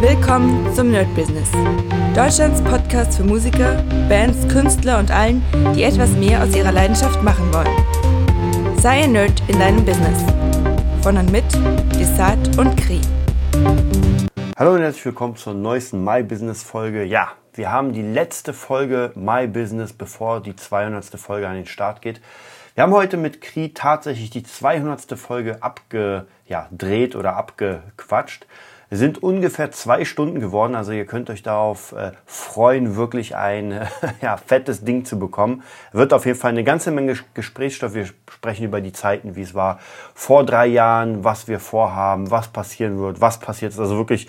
Willkommen 0.00 0.72
zum 0.76 0.92
Nerd 0.92 1.12
Business. 1.16 1.50
Deutschlands 2.14 2.62
Podcast 2.62 3.16
für 3.16 3.24
Musiker, 3.24 3.82
Bands, 4.08 4.46
Künstler 4.46 5.00
und 5.00 5.10
allen, 5.10 5.42
die 5.74 5.82
etwas 5.82 6.12
mehr 6.12 6.40
aus 6.40 6.54
ihrer 6.54 6.70
Leidenschaft 6.70 7.20
machen 7.24 7.52
wollen. 7.52 8.78
Sei 8.78 9.02
ein 9.02 9.10
Nerd 9.10 9.42
in 9.48 9.58
deinem 9.58 9.84
Business. 9.84 10.22
Von 11.02 11.16
und 11.16 11.32
mit 11.32 11.42
Desart 11.98 12.56
und 12.58 12.76
Kri. 12.76 13.00
Hallo 14.56 14.74
und 14.74 14.82
herzlich 14.82 15.04
willkommen 15.04 15.34
zur 15.34 15.54
neuesten 15.54 16.04
My 16.04 16.22
Business 16.22 16.62
Folge. 16.62 17.02
Ja, 17.02 17.32
wir 17.54 17.72
haben 17.72 17.92
die 17.92 18.02
letzte 18.02 18.52
Folge 18.52 19.10
My 19.16 19.48
Business, 19.48 19.92
bevor 19.92 20.40
die 20.40 20.54
200. 20.54 21.06
Folge 21.18 21.48
an 21.48 21.56
den 21.56 21.66
Start 21.66 22.02
geht. 22.02 22.20
Wir 22.76 22.84
haben 22.84 22.92
heute 22.92 23.16
mit 23.16 23.40
Kri 23.40 23.74
tatsächlich 23.74 24.30
die 24.30 24.44
200. 24.44 25.18
Folge 25.18 25.60
abgedreht 25.60 27.16
oder 27.16 27.34
abgequatscht. 27.34 28.46
Sind 28.90 29.22
ungefähr 29.22 29.70
zwei 29.70 30.06
Stunden 30.06 30.40
geworden, 30.40 30.74
also 30.74 30.92
ihr 30.92 31.04
könnt 31.04 31.28
euch 31.28 31.42
darauf 31.42 31.92
äh, 31.92 32.12
freuen, 32.24 32.96
wirklich 32.96 33.36
ein 33.36 33.86
ja, 34.22 34.38
fettes 34.38 34.82
Ding 34.82 35.04
zu 35.04 35.18
bekommen. 35.18 35.62
Wird 35.92 36.14
auf 36.14 36.24
jeden 36.24 36.38
Fall 36.38 36.52
eine 36.52 36.64
ganze 36.64 36.90
Menge 36.90 37.18
Gesprächsstoff. 37.34 37.92
Wir 37.92 38.06
sprechen 38.06 38.64
über 38.64 38.80
die 38.80 38.92
Zeiten, 38.92 39.36
wie 39.36 39.42
es 39.42 39.54
war 39.54 39.78
vor 40.14 40.44
drei 40.46 40.66
Jahren, 40.66 41.22
was 41.22 41.48
wir 41.48 41.60
vorhaben, 41.60 42.30
was 42.30 42.48
passieren 42.48 42.98
wird, 42.98 43.20
was 43.20 43.40
passiert 43.40 43.72
ist. 43.72 43.78
Also 43.78 43.98
wirklich 43.98 44.28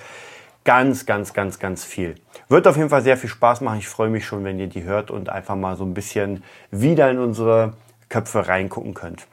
ganz, 0.66 1.05
ganz, 1.05 1.33
ganz, 1.33 1.59
ganz 1.59 1.85
viel. 1.85 2.16
Wird 2.49 2.67
auf 2.67 2.75
jeden 2.75 2.89
Fall 2.89 3.02
sehr 3.02 3.17
viel 3.17 3.30
Spaß 3.30 3.61
machen. 3.61 3.80
Ich 3.80 3.88
freue 3.88 4.09
mich 4.09 4.25
schon, 4.25 4.44
wenn 4.44 4.59
ihr 4.59 4.67
die 4.67 4.83
hört 4.83 5.09
und 5.09 5.30
einfach 5.30 5.55
mal 5.55 5.77
so 5.77 5.85
ein 5.85 5.94
bisschen 5.94 6.44
wieder 6.69 7.09
in 7.09 7.19
unsere 7.19 7.73
Köpfe 8.09 8.47
reingucken 8.47 8.94
könnt. 8.94 9.25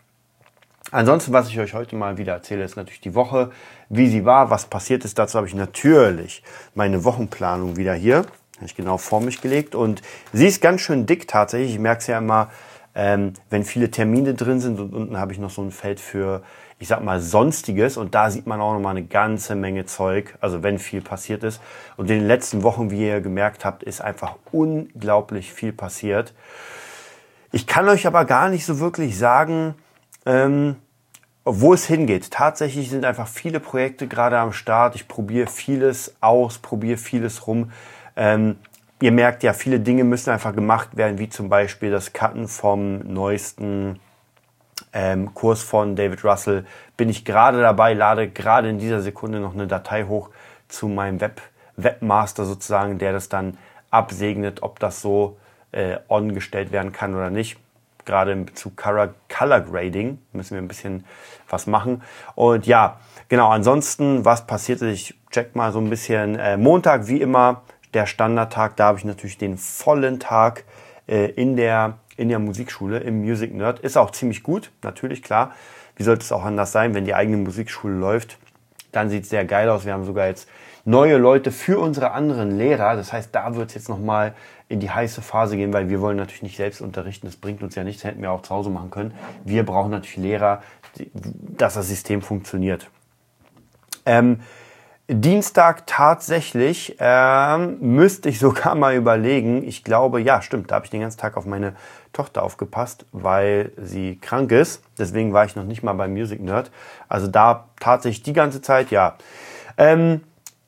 Ansonsten, 0.97 1.35
was 1.35 1.51
ich 1.51 1.61
euch 1.61 1.75
heute 1.75 1.95
mal 1.95 2.17
wieder 2.17 2.33
erzähle, 2.33 2.65
ist 2.65 2.77
natürlich 2.77 3.03
die 3.03 3.15
Woche, 3.15 3.51
wie 3.91 4.09
sie 4.09 4.25
war, 4.25 4.49
was 4.49 4.65
passiert 4.65 5.05
ist. 5.05 5.19
Dazu 5.19 5.37
habe 5.37 5.47
ich 5.47 5.55
natürlich 5.55 6.43
meine 6.75 7.05
Wochenplanung 7.05 7.77
wieder 7.77 7.93
hier. 7.93 8.25
Habe 8.57 8.65
ich 8.65 8.75
genau 8.75 8.97
vor 8.97 9.21
mich 9.21 9.43
gelegt. 9.43 9.75
Und 9.75 10.01
sie 10.33 10.47
ist 10.47 10.63
ganz 10.63 10.81
schön 10.81 11.05
dick 11.05 11.29
tatsächlich. 11.29 11.73
Ich 11.73 11.79
merke 11.79 12.01
es 12.01 12.07
ja 12.07 12.17
immer, 12.17 12.51
ähm, 12.95 13.35
wenn 13.51 13.65
viele 13.65 13.91
Termine 13.91 14.33
drin 14.33 14.59
sind. 14.59 14.81
Und 14.81 14.95
unten 14.95 15.19
habe 15.19 15.35
ich 15.35 15.39
noch 15.39 15.51
so 15.51 15.61
ein 15.61 15.71
Feld 15.71 16.01
für, 16.01 16.43
ich 16.79 16.89
sag 16.89 17.05
mal, 17.05 17.21
Sonstiges. 17.21 17.99
Und 17.99 18.15
da 18.15 18.31
sieht 18.31 18.47
man 18.47 18.63
auch 18.63 18.73
noch 18.73 18.81
mal 18.81 18.93
eine 18.93 19.05
ganze 19.05 19.55
Menge 19.55 19.85
Zeug. 19.85 20.35
Also 20.41 20.63
wenn 20.63 20.79
viel 20.79 21.03
passiert 21.03 21.45
ist. 21.45 21.61
Und 21.99 22.11
in 22.11 22.21
den 22.21 22.27
letzten 22.27 22.63
Wochen, 22.63 22.91
wie 22.91 23.07
ihr 23.07 23.21
gemerkt 23.21 23.67
habt, 23.67 23.83
ist 23.83 24.01
einfach 24.01 24.37
unglaublich 24.51 25.53
viel 25.53 25.75
passiert. 25.75 26.33
Ich 27.53 27.67
kann 27.67 27.87
euch 27.87 28.07
aber 28.07 28.25
gar 28.25 28.49
nicht 28.49 28.65
so 28.65 28.81
wirklich 28.81 29.19
sagen, 29.19 29.75
ähm, 30.25 30.77
wo 31.49 31.73
es 31.73 31.87
hingeht. 31.87 32.33
Tatsächlich 32.33 32.91
sind 32.91 33.05
einfach 33.05 33.29
viele 33.29 33.61
Projekte 33.61 34.09
gerade 34.09 34.37
am 34.39 34.53
Start. 34.53 34.97
Ich 34.97 35.07
probiere 35.07 35.47
vieles 35.47 36.17
aus, 36.21 36.59
probiere 36.59 36.99
vieles 36.99 37.47
rum. 37.47 37.71
Ähm, 38.17 38.57
ihr 39.01 39.13
merkt 39.13 39.45
ja, 39.45 39.53
viele 39.53 39.79
Dinge 39.79 40.03
müssen 40.03 40.31
einfach 40.31 40.55
gemacht 40.55 40.97
werden, 40.97 41.19
wie 41.19 41.29
zum 41.29 41.49
Beispiel 41.49 41.93
das 41.93 42.13
Cutten 42.13 42.49
vom 42.49 42.99
neuesten 42.99 44.01
ähm, 44.93 45.35
Kurs 45.35 45.63
von 45.63 45.95
David 45.95 46.25
Russell. 46.25 46.67
Bin 46.97 47.09
ich 47.09 47.25
gerade 47.25 47.61
dabei, 47.61 47.95
lade 47.95 48.29
gerade 48.29 48.69
in 48.69 48.79
dieser 48.79 49.01
Sekunde 49.01 49.39
noch 49.39 49.55
eine 49.55 49.69
Datei 49.69 50.03
hoch 50.05 50.31
zu 50.67 50.89
meinem 50.89 51.21
Web 51.21 51.41
Webmaster 51.77 52.45
sozusagen, 52.45 52.99
der 52.99 53.13
das 53.13 53.29
dann 53.29 53.57
absegnet, 53.91 54.63
ob 54.63 54.81
das 54.81 55.01
so 55.01 55.37
äh, 55.71 55.99
on 56.09 56.35
gestellt 56.35 56.73
werden 56.73 56.91
kann 56.91 57.15
oder 57.15 57.31
nicht 57.31 57.59
gerade 58.07 58.33
in 58.33 58.47
Bezug 58.47 58.77
Color, 58.77 59.15
Color 59.29 59.61
Grading 59.61 60.19
müssen 60.33 60.55
wir 60.55 60.63
ein 60.63 60.69
bisschen 60.69 61.05
was 61.49 61.67
machen. 61.67 62.03
Und 62.35 62.67
ja, 62.67 62.99
genau, 63.29 63.51
ansonsten, 63.51 64.25
was 64.25 64.47
passiert 64.47 64.81
ist, 64.81 64.93
ich 64.93 65.15
check 65.31 65.55
mal 65.55 65.73
so 65.73 65.81
ein 65.81 65.91
bisschen. 65.91 66.37
Äh, 66.37 66.57
Montag, 66.57 67.09
wie 67.09 67.21
immer, 67.21 67.63
der 67.93 68.07
Standardtag, 68.07 68.77
da 68.77 68.87
habe 68.87 68.99
ich 68.99 69.05
natürlich 69.05 69.39
den 69.39 69.59
vollen 69.59 70.21
Tag 70.21 70.65
äh, 71.07 71.27
in, 71.33 71.57
der, 71.57 71.99
in 72.17 72.29
der 72.29 72.39
Musikschule, 72.39 72.99
im 72.99 73.21
Music 73.21 73.55
Nerd. 73.55 73.81
Ist 73.81 73.97
auch 73.97 74.11
ziemlich 74.11 74.43
gut, 74.43 74.71
natürlich, 74.83 75.23
klar. 75.23 75.53
Wie 75.97 76.03
sollte 76.03 76.23
es 76.23 76.33
auch 76.33 76.45
anders 76.45 76.73
sein, 76.73 76.95
wenn 76.95 77.05
die 77.05 77.15
eigene 77.15 77.39
Musikschule 77.39 77.95
läuft? 77.95 78.39
Dann 78.93 79.11
sieht 79.11 79.25
es 79.25 79.31
sehr 79.31 79.45
geil 79.45 79.69
aus. 79.69 79.85
Wir 79.85 79.93
haben 79.93 80.05
sogar 80.05 80.27
jetzt 80.27 80.49
neue 80.85 81.17
Leute 81.17 81.53
für 81.53 81.79
unsere 81.79 82.13
anderen 82.13 82.57
Lehrer. 82.57 82.97
Das 82.97 83.13
heißt, 83.13 83.35
da 83.35 83.57
wird 83.57 83.71
es 83.71 83.75
jetzt 83.75 83.89
nochmal 83.89 84.35
in 84.69 84.81
die 84.81 84.91
heiße 84.91 85.23
Phase 85.23 85.57
gehen, 85.57 85.73
weil 85.73 85.89
wir 85.89 86.01
wollen 86.01 86.17
natürlich 86.17 86.43
nicht 86.43 86.57
selbst 86.57 86.81
unterrichten. 86.81 87.27
Das 87.27 87.37
bringt 87.37 87.63
uns 87.63 87.75
ja 87.75 87.85
nichts, 87.85 88.05
hätten 88.05 88.21
wir 88.21 88.33
auch 88.33 88.43
zu 88.43 88.55
Hause 88.55 88.71
machen 88.71 88.91
können. 88.91 89.15
Wir 89.45 89.65
brauchen 89.65 89.91
natürlich 89.91 90.17
Lehrer, 90.17 90.63
dass 91.13 91.75
das 91.75 91.89
System 91.89 92.21
funktioniert. 92.21 92.91
Ähm, 94.05 94.41
Dienstag 95.09 95.87
tatsächlich 95.87 96.97
ähm, 96.99 97.79
müsste 97.81 98.29
ich 98.29 98.39
sogar 98.41 98.75
mal 98.75 98.97
überlegen. 98.97 99.63
Ich 99.63 99.85
glaube, 99.85 100.21
ja, 100.21 100.43
stimmt, 100.43 100.71
da 100.71 100.77
habe 100.77 100.85
ich 100.85 100.91
den 100.91 101.01
ganzen 101.01 101.19
Tag 101.19 101.37
auf 101.37 101.47
meine 101.47 101.77
Tochter 102.13 102.43
aufgepasst, 102.43 103.07
weil 103.13 103.71
sie 103.77 104.17
krank 104.17 104.51
ist. 104.51 104.83
Deswegen 104.99 105.33
war 105.33 105.45
ich 105.45 105.55
noch 105.55 105.65
nicht 105.65 105.85
mal 105.85 105.93
beim 105.93 106.13
Music 106.13 106.41
Nerd. 106.41 106.73
Also 107.09 107.29
da 107.29 107.69
tatsächlich 107.79 108.25
die 108.25 108.33
ganze 108.33 108.63
Zeit, 108.63 108.91
ja. 108.91 109.17
Ähm, 109.79 110.23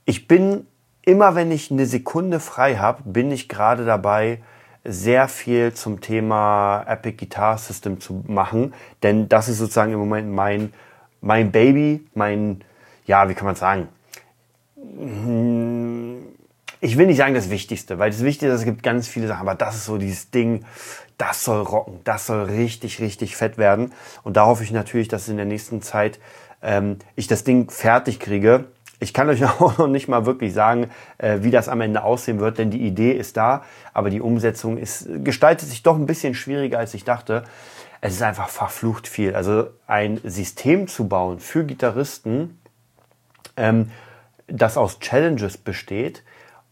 ich 0.04 0.28
bin 0.28 0.68
immer 1.09 1.35
wenn 1.35 1.51
ich 1.51 1.71
eine 1.71 1.87
Sekunde 1.87 2.39
frei 2.39 2.77
habe, 2.77 3.03
bin 3.05 3.31
ich 3.31 3.49
gerade 3.49 3.87
dabei, 3.87 4.41
sehr 4.85 5.27
viel 5.29 5.73
zum 5.73 6.03
Thema 6.03 6.85
Epic 6.87 7.17
Guitar 7.17 7.57
System 7.57 7.99
zu 7.99 8.23
machen. 8.27 8.75
Denn 9.03 9.27
das 9.27 9.49
ist 9.49 9.57
sozusagen 9.57 9.93
im 9.93 9.99
Moment 9.99 10.31
mein, 10.31 10.75
mein 11.23 11.51
Baby, 11.51 12.07
mein, 12.15 12.63
ja, 13.07 13.27
wie 13.31 13.35
kann 13.35 13.47
man 13.47 13.55
sagen? 13.55 13.89
Hm, 14.77 16.19
ich 16.81 16.99
will 16.99 17.07
nicht 17.07 17.17
sagen 17.17 17.35
das 17.35 17.49
Wichtigste, 17.49 17.99
weil 17.99 18.11
das 18.11 18.23
Wichtigste 18.23 18.49
ist, 18.49 18.61
es 18.61 18.65
gibt 18.67 18.83
ganz 18.83 19.09
viele 19.09 19.29
Sachen, 19.29 19.49
aber 19.49 19.55
das 19.55 19.77
ist 19.77 19.87
so 19.87 19.97
dieses 19.97 20.31
Ding, 20.31 20.67
das 21.17 21.43
soll 21.43 21.63
rocken, 21.63 22.01
das 22.05 22.27
soll 22.27 22.43
richtig, 22.43 23.01
richtig 23.01 23.35
fett 23.35 23.57
werden. 23.57 23.93
Und 24.25 24.37
da 24.37 24.45
hoffe 24.45 24.63
ich 24.63 24.73
natürlich, 24.73 25.09
dass 25.09 25.29
in 25.29 25.39
der 25.39 25.47
nächsten 25.47 25.81
Zeit 25.81 26.21
ähm, 26.63 26.99
ich 27.17 27.29
das 27.29 27.45
Ding 27.45 27.71
fertig 27.71 28.21
kriege 28.21 28.67
ich 29.00 29.14
kann 29.14 29.28
euch 29.28 29.44
auch 29.60 29.78
noch 29.78 29.88
nicht 29.88 30.09
mal 30.09 30.26
wirklich 30.26 30.53
sagen, 30.53 30.91
äh, 31.19 31.38
wie 31.42 31.50
das 31.50 31.69
am 31.69 31.81
Ende 31.81 32.03
aussehen 32.03 32.41
wird, 32.41 32.59
denn 32.59 32.70
die 32.70 32.86
Idee 32.86 33.12
ist 33.12 33.36
da, 33.36 33.64
aber 33.92 34.10
die 34.10 34.20
Umsetzung 34.20 34.78
ist, 34.78 35.09
gestaltet 35.25 35.69
sich 35.69 35.82
doch 35.82 35.97
ein 35.97 36.06
bisschen 36.06 36.34
schwieriger, 36.34 36.78
als 36.78 36.94
ich 36.94 37.04
dachte. 37.04 37.44
Es 38.00 38.14
ist 38.14 38.22
einfach 38.22 38.48
verflucht 38.48 39.09
viel. 39.09 39.34
Also 39.34 39.69
ein 39.86 40.20
System 40.22 40.86
zu 40.86 41.09
bauen 41.09 41.41
für 41.41 41.64
Gitarristen, 41.64 42.60
ähm, 43.56 43.91
das 44.47 44.76
aus 44.76 45.00
Challenges 45.00 45.59
besteht 45.59 46.22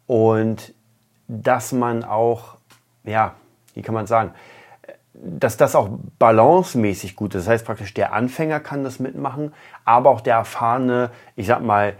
und 0.06 0.72
dass 1.28 1.72
man 1.72 2.04
auch, 2.04 2.56
ja, 3.04 3.34
wie 3.74 3.82
kann 3.82 3.94
man 3.94 4.06
sagen, 4.06 4.32
dass 5.14 5.56
das 5.56 5.74
auch 5.74 5.88
balancemäßig 6.18 7.16
gut 7.16 7.34
ist. 7.34 7.46
Das 7.46 7.52
heißt 7.52 7.66
praktisch, 7.66 7.94
der 7.94 8.12
Anfänger 8.12 8.60
kann 8.60 8.84
das 8.84 8.98
mitmachen, 8.98 9.52
aber 9.84 10.10
auch 10.10 10.20
der 10.20 10.36
erfahrene, 10.36 11.10
ich 11.36 11.46
sag 11.46 11.62
mal, 11.62 11.94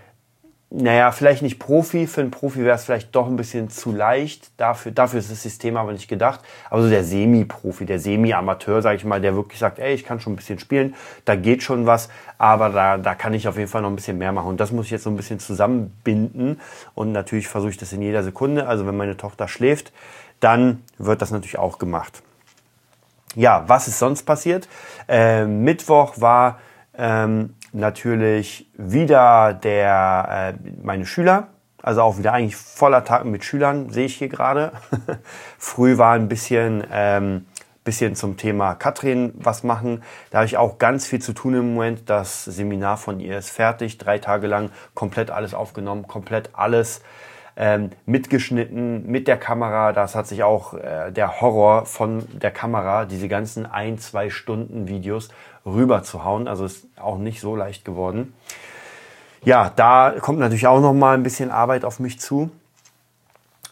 naja, 0.69 1.12
vielleicht 1.12 1.43
nicht 1.43 1.60
Profi. 1.60 2.09
Für 2.09 2.22
einen 2.22 2.32
Profi 2.32 2.65
wäre 2.65 2.75
es 2.75 2.84
vielleicht 2.84 3.15
doch 3.15 3.28
ein 3.28 3.37
bisschen 3.37 3.71
zu 3.71 3.93
leicht. 3.93 4.50
Dafür, 4.56 4.91
dafür 4.91 5.21
ist 5.21 5.31
das 5.31 5.43
System 5.43 5.77
aber 5.77 5.93
nicht 5.93 6.09
gedacht. 6.09 6.41
Aber 6.71 6.82
so 6.82 6.91
der 6.91 7.04
Semi-Profi, 7.04 7.87
der 7.87 8.00
Semi-Amateur, 8.00 8.82
sage 8.82 8.97
ich 8.97 9.05
mal, 9.05 9.21
der 9.21 9.37
wirklich 9.37 9.60
sagt, 9.60 9.78
ey, 9.78 9.94
ich 9.94 10.05
kann 10.05 10.19
schon 10.19 10.32
ein 10.32 10.37
bisschen 10.37 10.59
spielen, 10.59 10.94
da 11.25 11.37
geht 11.37 11.62
schon 11.62 11.87
was, 11.87 12.09
aber 12.37 12.71
da, 12.71 12.99
da 12.99 13.15
kann 13.15 13.32
ich 13.32 13.47
auf 13.47 13.56
jeden 13.56 13.69
Fall 13.69 13.82
noch 13.82 13.91
ein 13.91 13.97
bisschen 13.97 14.19
mehr 14.19 14.32
machen. 14.32 14.49
Und 14.49 14.59
das 14.59 14.72
muss 14.72 14.87
ich 14.87 14.91
jetzt 14.91 15.05
so 15.05 15.10
ein 15.10 15.16
bisschen 15.16 15.38
zusammenbinden. 15.38 16.60
Und 16.94 17.12
natürlich 17.12 17.47
versuche 17.47 17.71
ich 17.71 17.78
das 17.78 17.93
in 17.93 18.03
jeder 18.03 18.25
Sekunde. 18.25 18.66
Also 18.66 18.87
wenn 18.88 18.97
meine 18.97 19.16
Tochter 19.16 19.47
schläft, 19.47 19.93
dann 20.41 20.82
wird 20.99 21.22
das 21.22 21.31
natürlich 21.31 21.59
auch 21.59 21.78
gemacht. 21.78 22.22
Ja, 23.37 23.65
was 23.69 23.87
ist 23.87 24.00
sonst 24.00 24.25
passiert? 24.25 24.69
Äh, 25.09 25.44
Mittwoch 25.44 26.21
war 26.21 26.59
ähm, 26.99 27.55
natürlich 27.76 28.70
wieder 28.76 29.54
der, 29.54 30.54
äh, 30.54 30.70
meine 30.82 31.06
Schüler, 31.06 31.49
also 31.82 32.02
auch 32.02 32.19
wieder 32.19 32.32
eigentlich 32.32 32.56
voller 32.56 33.05
Tag 33.05 33.25
mit 33.26 33.44
Schülern, 33.44 33.90
sehe 33.90 34.06
ich 34.06 34.17
hier 34.17 34.28
gerade. 34.28 34.73
Früh 35.58 35.99
war 35.99 36.14
ein 36.14 36.28
bisschen, 36.28 36.84
ähm, 36.90 37.46
bisschen 37.84 38.17
zum 38.17 38.37
Thema 38.37 38.75
Katrin 38.75 39.32
was 39.37 39.62
machen. 39.62 40.02
Da 40.31 40.38
habe 40.38 40.46
ich 40.46 40.56
auch 40.56 40.78
ganz 40.78 41.06
viel 41.06 41.20
zu 41.20 41.32
tun 41.32 41.55
im 41.55 41.75
Moment. 41.75 42.11
Das 42.11 42.44
Seminar 42.44 42.96
von 42.96 43.20
ihr 43.20 43.38
ist 43.38 43.50
fertig, 43.50 43.99
drei 43.99 44.19
Tage 44.19 44.46
lang 44.49 44.70
komplett 44.94 45.31
alles 45.31 45.55
aufgenommen, 45.55 46.08
komplett 46.08 46.50
alles 46.55 47.02
ähm, 47.56 47.90
mitgeschnitten 48.05 49.06
mit 49.06 49.29
der 49.29 49.38
Kamera. 49.38 49.93
Das 49.93 50.14
hat 50.14 50.26
sich 50.26 50.43
auch 50.43 50.75
äh, 50.75 51.11
der 51.12 51.40
Horror 51.40 51.87
von 51.87 52.26
der 52.32 52.50
Kamera, 52.50 53.05
diese 53.05 53.29
ganzen 53.29 53.67
ein, 53.67 53.99
zwei 53.99 54.31
Stunden 54.31 54.88
Videos 54.88 55.29
rüber 55.67 56.03
zu 56.03 56.25
hauen. 56.25 56.49
Also 56.49 56.65
ist 56.65 56.87
auch 56.97 57.19
nicht 57.19 57.41
so 57.41 57.57
leicht 57.57 57.85
geworden. 57.85 58.33
Ja, 59.45 59.71
da 59.75 60.15
kommt 60.21 60.39
natürlich 60.39 60.67
auch 60.67 60.81
noch 60.81 60.95
mal 60.95 61.15
ein 61.15 61.23
bisschen 61.23 61.51
Arbeit 61.51 61.85
auf 61.85 62.01
mich 62.01 62.19
zu. 62.19 62.51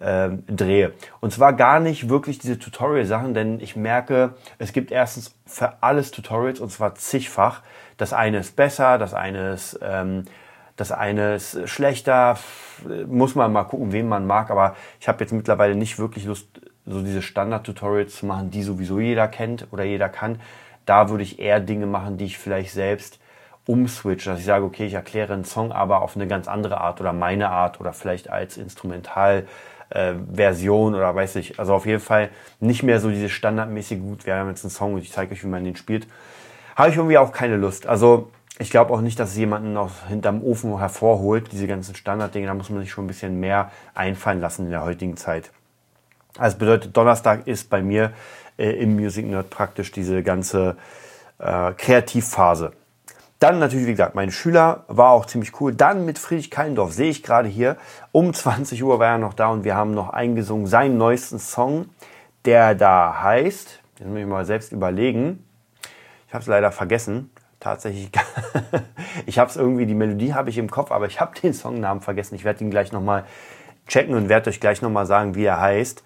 ähm, 0.00 0.42
drehe. 0.48 0.92
Und 1.20 1.32
zwar 1.32 1.52
gar 1.52 1.78
nicht 1.78 2.08
wirklich 2.08 2.38
diese 2.38 2.58
Tutorial-Sachen, 2.58 3.32
denn 3.32 3.60
ich 3.60 3.76
merke, 3.76 4.34
es 4.58 4.72
gibt 4.72 4.90
erstens 4.90 5.36
für 5.46 5.74
alles 5.80 6.10
Tutorials 6.10 6.58
und 6.58 6.70
zwar 6.70 6.96
zigfach. 6.96 7.62
Das 7.96 8.12
eine 8.12 8.38
ist 8.38 8.56
besser, 8.56 8.98
das 8.98 9.14
eine 9.14 9.52
ist, 9.52 9.78
ähm, 9.80 10.24
das 10.74 10.90
eine 10.90 11.36
ist 11.36 11.68
schlechter. 11.68 12.38
Muss 13.06 13.36
man 13.36 13.52
mal 13.52 13.64
gucken, 13.64 13.92
wen 13.92 14.08
man 14.08 14.26
mag. 14.26 14.50
Aber 14.50 14.74
ich 15.00 15.06
habe 15.06 15.22
jetzt 15.22 15.32
mittlerweile 15.32 15.76
nicht 15.76 15.98
wirklich 15.98 16.24
Lust, 16.24 16.48
so 16.84 17.00
diese 17.02 17.22
Standard-Tutorials 17.22 18.16
zu 18.16 18.26
machen, 18.26 18.50
die 18.50 18.64
sowieso 18.64 18.98
jeder 18.98 19.28
kennt 19.28 19.68
oder 19.70 19.84
jeder 19.84 20.08
kann. 20.08 20.40
Da 20.86 21.10
würde 21.10 21.24
ich 21.24 21.38
eher 21.38 21.60
Dinge 21.60 21.86
machen, 21.86 22.16
die 22.16 22.24
ich 22.24 22.38
vielleicht 22.38 22.72
selbst 22.72 23.18
umswitche, 23.66 24.30
dass 24.30 24.40
ich 24.40 24.46
sage, 24.46 24.64
okay, 24.64 24.86
ich 24.86 24.94
erkläre 24.94 25.34
einen 25.34 25.44
Song 25.44 25.72
aber 25.72 26.02
auf 26.02 26.16
eine 26.16 26.26
ganz 26.26 26.48
andere 26.48 26.80
Art 26.80 27.00
oder 27.00 27.12
meine 27.12 27.50
Art 27.50 27.80
oder 27.80 27.92
vielleicht 27.92 28.30
als 28.30 28.56
Instrumental 28.56 29.46
äh, 29.90 30.14
Version 30.32 30.94
oder 30.94 31.14
weiß 31.14 31.36
ich. 31.36 31.58
Also 31.58 31.74
auf 31.74 31.86
jeden 31.86 32.00
Fall 32.00 32.30
nicht 32.60 32.82
mehr 32.82 33.00
so 33.00 33.10
diese 33.10 33.28
standardmäßig 33.28 34.00
gut, 34.00 34.26
wir 34.26 34.36
haben 34.36 34.48
jetzt 34.48 34.64
einen 34.64 34.70
Song 34.70 34.94
und 34.94 35.00
ich 35.00 35.12
zeige 35.12 35.32
euch, 35.32 35.42
wie 35.42 35.48
man 35.48 35.64
den 35.64 35.76
spielt. 35.76 36.06
Habe 36.76 36.90
ich 36.90 36.96
irgendwie 36.96 37.18
auch 37.18 37.32
keine 37.32 37.56
Lust. 37.56 37.86
Also 37.86 38.30
ich 38.58 38.70
glaube 38.70 38.92
auch 38.92 39.00
nicht, 39.00 39.18
dass 39.18 39.30
es 39.30 39.36
jemanden 39.36 39.72
noch 39.72 40.06
hinterm 40.08 40.42
Ofen 40.42 40.78
hervorholt, 40.78 41.50
diese 41.52 41.66
ganzen 41.66 41.94
Standarddinge. 41.94 42.46
Da 42.46 42.54
muss 42.54 42.70
man 42.70 42.80
sich 42.80 42.90
schon 42.90 43.04
ein 43.04 43.08
bisschen 43.08 43.40
mehr 43.40 43.70
einfallen 43.94 44.40
lassen 44.40 44.66
in 44.66 44.70
der 44.70 44.84
heutigen 44.84 45.16
Zeit. 45.16 45.50
Also 46.38 46.58
bedeutet, 46.58 46.96
Donnerstag 46.96 47.46
ist 47.46 47.70
bei 47.70 47.82
mir 47.82 48.12
äh, 48.58 48.70
im 48.70 48.96
Music 48.96 49.26
Nerd 49.26 49.50
praktisch 49.50 49.92
diese 49.92 50.22
ganze 50.22 50.76
äh, 51.38 51.72
Kreativphase. 51.72 52.72
Dann 53.38 53.58
natürlich, 53.58 53.86
wie 53.86 53.90
gesagt, 53.90 54.14
mein 54.14 54.30
Schüler 54.30 54.84
war 54.88 55.10
auch 55.10 55.26
ziemlich 55.26 55.60
cool. 55.60 55.74
Dann 55.74 56.06
mit 56.06 56.18
Friedrich 56.18 56.50
Kallendorf 56.50 56.92
sehe 56.92 57.10
ich 57.10 57.22
gerade 57.22 57.48
hier. 57.48 57.76
Um 58.12 58.32
20 58.32 58.82
Uhr 58.82 58.98
war 58.98 59.08
er 59.08 59.18
noch 59.18 59.34
da 59.34 59.48
und 59.48 59.64
wir 59.64 59.76
haben 59.76 59.92
noch 59.92 60.10
eingesungen 60.10 60.66
seinen 60.66 60.96
neuesten 60.96 61.38
Song, 61.38 61.86
der 62.46 62.74
da 62.74 63.22
heißt, 63.22 63.80
jetzt 63.98 64.08
muss 64.08 64.18
ich 64.18 64.26
mal 64.26 64.46
selbst 64.46 64.72
überlegen. 64.72 65.44
Ich 66.28 66.34
habe 66.34 66.42
es 66.42 66.48
leider 66.48 66.72
vergessen. 66.72 67.30
Tatsächlich, 67.60 68.10
ich 69.26 69.38
habe 69.38 69.50
es 69.50 69.56
irgendwie, 69.56 69.86
die 69.86 69.94
Melodie 69.94 70.32
habe 70.32 70.48
ich 70.50 70.56
im 70.56 70.70
Kopf, 70.70 70.90
aber 70.90 71.06
ich 71.06 71.20
habe 71.20 71.38
den 71.38 71.52
Songnamen 71.52 72.02
vergessen. 72.02 72.36
Ich 72.36 72.44
werde 72.44 72.64
ihn 72.64 72.70
gleich 72.70 72.92
nochmal 72.92 73.24
checken 73.86 74.14
und 74.14 74.28
werde 74.28 74.50
euch 74.50 74.60
gleich 74.60 74.82
nochmal 74.82 75.06
sagen, 75.06 75.34
wie 75.34 75.44
er 75.44 75.60
heißt. 75.60 76.02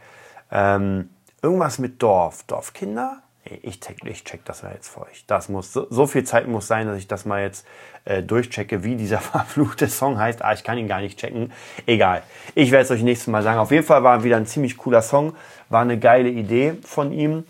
Ähm, 0.51 1.11
irgendwas 1.43 1.79
mit 1.79 2.03
Dorf. 2.03 2.43
Dorfkinder? 2.45 3.23
ich 3.63 3.81
check, 3.81 3.97
ich 4.05 4.25
check 4.25 4.45
das 4.45 4.63
ja 4.63 4.71
jetzt 4.71 4.89
für 4.89 5.03
euch. 5.03 5.25
Das 5.27 5.49
muss, 5.49 5.73
so, 5.73 5.87
so, 5.91 6.07
viel 6.07 6.25
Zeit 6.25 6.47
muss 6.47 6.67
sein, 6.67 6.87
dass 6.87 6.99
ich 6.99 7.09
das 7.09 7.25
mal 7.25 7.43
jetzt 7.43 7.67
äh, 8.05 8.23
durchchecke, 8.23 8.85
wie 8.85 8.97
dieser 8.97 9.19
verfluchte 9.19 9.89
Song 9.89 10.19
heißt. 10.19 10.43
Ah, 10.43 10.53
ich 10.53 10.65
kann 10.65 10.79
ihn 10.79 10.89
gar 10.89 11.01
nicht 11.01 11.19
checken. 11.19 11.53
Egal. 11.87 12.23
Ich 12.55 12.71
werde 12.71 12.85
es 12.85 12.91
euch 12.91 13.03
nächstes 13.03 13.29
Mal 13.29 13.43
sagen. 13.43 13.59
Auf 13.59 13.71
jeden 13.71 13.85
Fall 13.85 14.03
war 14.03 14.25
wieder 14.25 14.37
ein 14.37 14.47
ziemlich 14.47 14.77
cooler 14.77 15.03
Song. 15.03 15.35
War 15.69 15.83
eine 15.83 15.99
geile 15.99 16.29
Idee 16.29 16.75
von 16.85 17.13
ihm. 17.13 17.45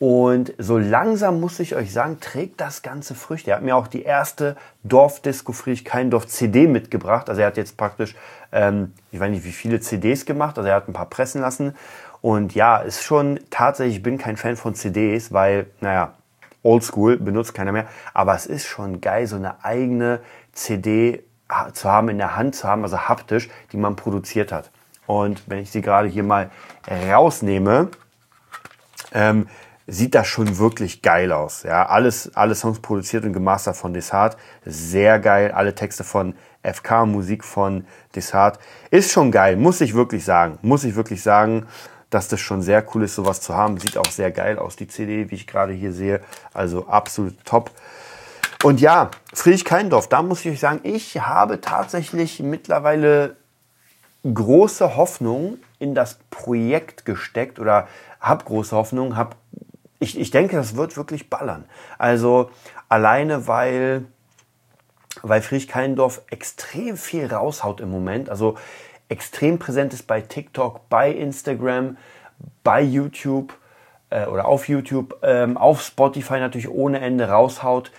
Und 0.00 0.52
so 0.58 0.76
langsam 0.76 1.40
muss 1.40 1.60
ich 1.60 1.76
euch 1.76 1.92
sagen, 1.92 2.18
trägt 2.20 2.60
das 2.60 2.82
Ganze 2.82 3.14
Früchte. 3.14 3.50
Er 3.50 3.56
hat 3.56 3.62
mir 3.62 3.76
auch 3.76 3.86
die 3.86 4.02
erste 4.02 4.56
Dorfdisco 4.82 5.52
Friedrich 5.52 5.84
Keindorf 5.84 6.26
CD 6.26 6.66
mitgebracht. 6.66 7.28
Also 7.28 7.42
er 7.42 7.46
hat 7.46 7.56
jetzt 7.56 7.76
praktisch, 7.76 8.14
ähm, 8.52 8.92
ich 9.12 9.20
weiß 9.20 9.30
nicht 9.30 9.44
wie 9.44 9.52
viele 9.52 9.80
CDs 9.80 10.26
gemacht. 10.26 10.58
Also 10.58 10.68
er 10.68 10.76
hat 10.76 10.88
ein 10.88 10.92
paar 10.92 11.08
pressen 11.08 11.40
lassen. 11.40 11.74
Und 12.24 12.54
ja, 12.54 12.78
ist 12.78 13.02
schon 13.02 13.38
tatsächlich, 13.50 13.96
ich 13.96 14.02
bin 14.02 14.16
kein 14.16 14.38
Fan 14.38 14.56
von 14.56 14.74
CDs, 14.74 15.30
weil, 15.30 15.66
naja, 15.82 16.14
oldschool, 16.62 17.18
benutzt 17.18 17.52
keiner 17.52 17.70
mehr. 17.70 17.84
Aber 18.14 18.34
es 18.34 18.46
ist 18.46 18.64
schon 18.64 19.02
geil, 19.02 19.26
so 19.26 19.36
eine 19.36 19.62
eigene 19.62 20.20
CD 20.54 21.22
zu 21.74 21.90
haben, 21.90 22.08
in 22.08 22.16
der 22.16 22.34
Hand 22.34 22.54
zu 22.54 22.66
haben, 22.66 22.82
also 22.82 22.98
haptisch, 22.98 23.50
die 23.72 23.76
man 23.76 23.94
produziert 23.94 24.52
hat. 24.52 24.70
Und 25.06 25.42
wenn 25.48 25.58
ich 25.58 25.70
sie 25.70 25.82
gerade 25.82 26.08
hier 26.08 26.22
mal 26.22 26.50
rausnehme, 27.12 27.90
ähm, 29.12 29.46
sieht 29.86 30.14
das 30.14 30.26
schon 30.26 30.56
wirklich 30.56 31.02
geil 31.02 31.30
aus. 31.30 31.62
Ja, 31.62 31.84
alles, 31.84 32.34
alle 32.34 32.54
Songs 32.54 32.80
produziert 32.80 33.26
und 33.26 33.34
gemastert 33.34 33.76
von 33.76 33.92
Desart. 33.92 34.38
Sehr 34.64 35.18
geil. 35.18 35.52
Alle 35.52 35.74
Texte 35.74 36.04
von 36.04 36.34
FK, 36.62 37.04
Musik 37.04 37.44
von 37.44 37.84
Desart. 38.14 38.58
Ist 38.90 39.12
schon 39.12 39.30
geil, 39.30 39.56
muss 39.56 39.82
ich 39.82 39.92
wirklich 39.92 40.24
sagen. 40.24 40.58
Muss 40.62 40.84
ich 40.84 40.94
wirklich 40.94 41.22
sagen 41.22 41.66
dass 42.14 42.28
das 42.28 42.40
schon 42.40 42.62
sehr 42.62 42.84
cool 42.94 43.02
ist, 43.02 43.16
sowas 43.16 43.40
zu 43.40 43.54
haben. 43.54 43.78
Sieht 43.78 43.98
auch 43.98 44.06
sehr 44.06 44.30
geil 44.30 44.58
aus, 44.58 44.76
die 44.76 44.86
CD, 44.86 45.30
wie 45.30 45.34
ich 45.34 45.46
gerade 45.48 45.72
hier 45.72 45.92
sehe. 45.92 46.20
Also 46.52 46.86
absolut 46.86 47.44
top. 47.44 47.72
Und 48.62 48.80
ja, 48.80 49.10
Friedrich 49.32 49.64
Keindorf, 49.64 50.08
da 50.08 50.22
muss 50.22 50.44
ich 50.44 50.52
euch 50.52 50.60
sagen, 50.60 50.80
ich 50.84 51.20
habe 51.20 51.60
tatsächlich 51.60 52.40
mittlerweile 52.40 53.36
große 54.22 54.96
Hoffnung 54.96 55.58
in 55.78 55.94
das 55.94 56.18
Projekt 56.30 57.04
gesteckt 57.04 57.58
oder 57.58 57.88
habe 58.20 58.44
große 58.44 58.74
Hoffnung, 58.74 59.16
habe 59.16 59.36
ich, 59.98 60.18
ich 60.18 60.30
denke, 60.30 60.56
das 60.56 60.76
wird 60.76 60.96
wirklich 60.96 61.28
ballern. 61.28 61.64
Also 61.98 62.50
alleine, 62.88 63.48
weil, 63.48 64.06
weil 65.22 65.42
Friedrich 65.42 65.68
Keindorf 65.68 66.22
extrem 66.30 66.96
viel 66.96 67.26
raushaut 67.26 67.80
im 67.80 67.90
Moment. 67.90 68.30
Also 68.30 68.56
extrem 69.08 69.58
präsent 69.58 69.92
ist 69.92 70.06
bei 70.06 70.20
TikTok, 70.20 70.88
bei 70.88 71.10
Instagram, 71.10 71.96
bei 72.62 72.82
YouTube 72.82 73.54
äh, 74.10 74.26
oder 74.26 74.46
auf 74.46 74.68
YouTube, 74.68 75.18
ähm, 75.22 75.56
auf 75.56 75.82
Spotify 75.82 76.38
natürlich 76.40 76.68
ohne 76.68 77.00
Ende 77.00 77.28
raushaut. 77.28 77.92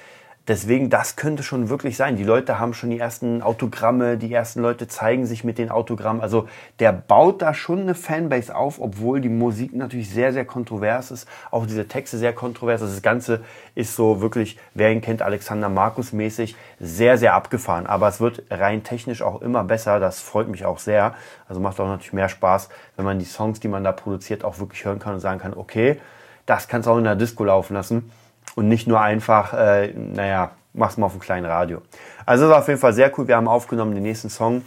Deswegen, 0.48 0.92
das 0.92 1.16
könnte 1.16 1.42
schon 1.42 1.70
wirklich 1.70 1.98
sein. 1.98 2.18
Die 2.18 2.24
Leute 2.24 2.60
haben 2.60 2.75
schon 2.75 2.92
die 2.92 3.00
ersten 3.00 3.42
Autogramme, 3.42 4.16
die 4.16 4.32
ersten 4.32 4.62
Leute 4.62 4.88
zeigen 4.88 5.25
sich 5.25 5.44
mit 5.44 5.58
den 5.58 5.72
Autogrammen. 5.72 6.22
Also 6.22 6.48
der 6.78 6.92
baut 6.92 7.42
da 7.42 7.56
schon 7.56 7.82
eine 7.82 7.96
Fanbase 7.96 8.56
auf, 8.56 8.80
obwohl 8.80 9.22
die 9.22 9.30
Musik 9.30 9.74
natürlich 9.74 10.12
sehr, 10.12 10.34
sehr 10.34 10.46
kontrovers 10.46 11.10
ist. 11.10 11.28
Auch 11.50 11.66
diese 11.66 11.88
Texte 11.88 12.20
sehr 12.20 12.32
kontrovers. 12.32 12.84
Also 12.84 12.94
das 12.94 13.02
Ganze 13.02 13.44
ist 13.74 13.96
so 13.96 14.22
wirklich, 14.22 14.60
wer 14.75 14.92
ihn 14.92 15.02
kennt, 15.02 15.24
Alexander 15.24 15.68
Markus 15.68 16.14
mäßig, 16.14 16.56
sehr, 16.80 17.18
sehr 17.18 17.34
abgefahren. 17.34 17.88
Aber 17.88 18.08
es 18.08 18.20
wird 18.20 18.44
rein 18.52 18.84
technisch 18.84 19.24
auch 19.24 19.42
immer 19.42 19.64
besser. 19.64 20.00
Das 20.00 20.20
freut 20.20 20.48
mich 20.48 20.64
auch 20.64 20.78
sehr. 20.78 21.16
Also 21.50 21.60
macht 21.60 21.80
auch 21.80 21.88
natürlich 21.88 22.14
mehr 22.14 22.30
Spaß, 22.30 22.70
wenn 22.98 23.06
man 23.06 23.18
die 23.18 23.25
Songs, 23.25 23.60
die 23.60 23.68
man 23.68 23.84
da 23.84 23.92
produziert, 23.92 24.44
auch 24.44 24.60
wirklich 24.60 24.86
hören 24.86 25.00
kann 25.00 25.16
und 25.16 25.22
sagen 25.22 25.40
kann, 25.40 25.56
okay, 25.56 26.00
das 26.46 26.68
kannst 26.68 26.86
du 26.86 26.92
auch 26.92 27.00
in 27.00 27.04
der 27.04 27.16
Disco 27.16 27.44
laufen 27.44 27.74
lassen 27.74 28.12
und 28.56 28.68
nicht 28.68 28.88
nur 28.88 29.02
einfach, 29.02 29.54
äh, 29.54 29.94
naja, 29.94 30.52
mach's 30.74 30.98
mal 30.98 31.08
auf 31.08 31.14
dem 31.14 31.22
kleinen 31.22 31.46
Radio. 31.46 31.82
Also 32.25 32.48
das 32.48 32.58
ist 32.58 32.62
auf 32.64 32.68
jeden 32.68 32.80
Fall 32.80 32.94
sehr 32.94 33.12
cool. 33.18 33.28
Wir 33.28 33.36
haben 33.36 33.48
aufgenommen 33.48 33.94
den 33.94 34.04
nächsten 34.04 34.30
Song. 34.30 34.64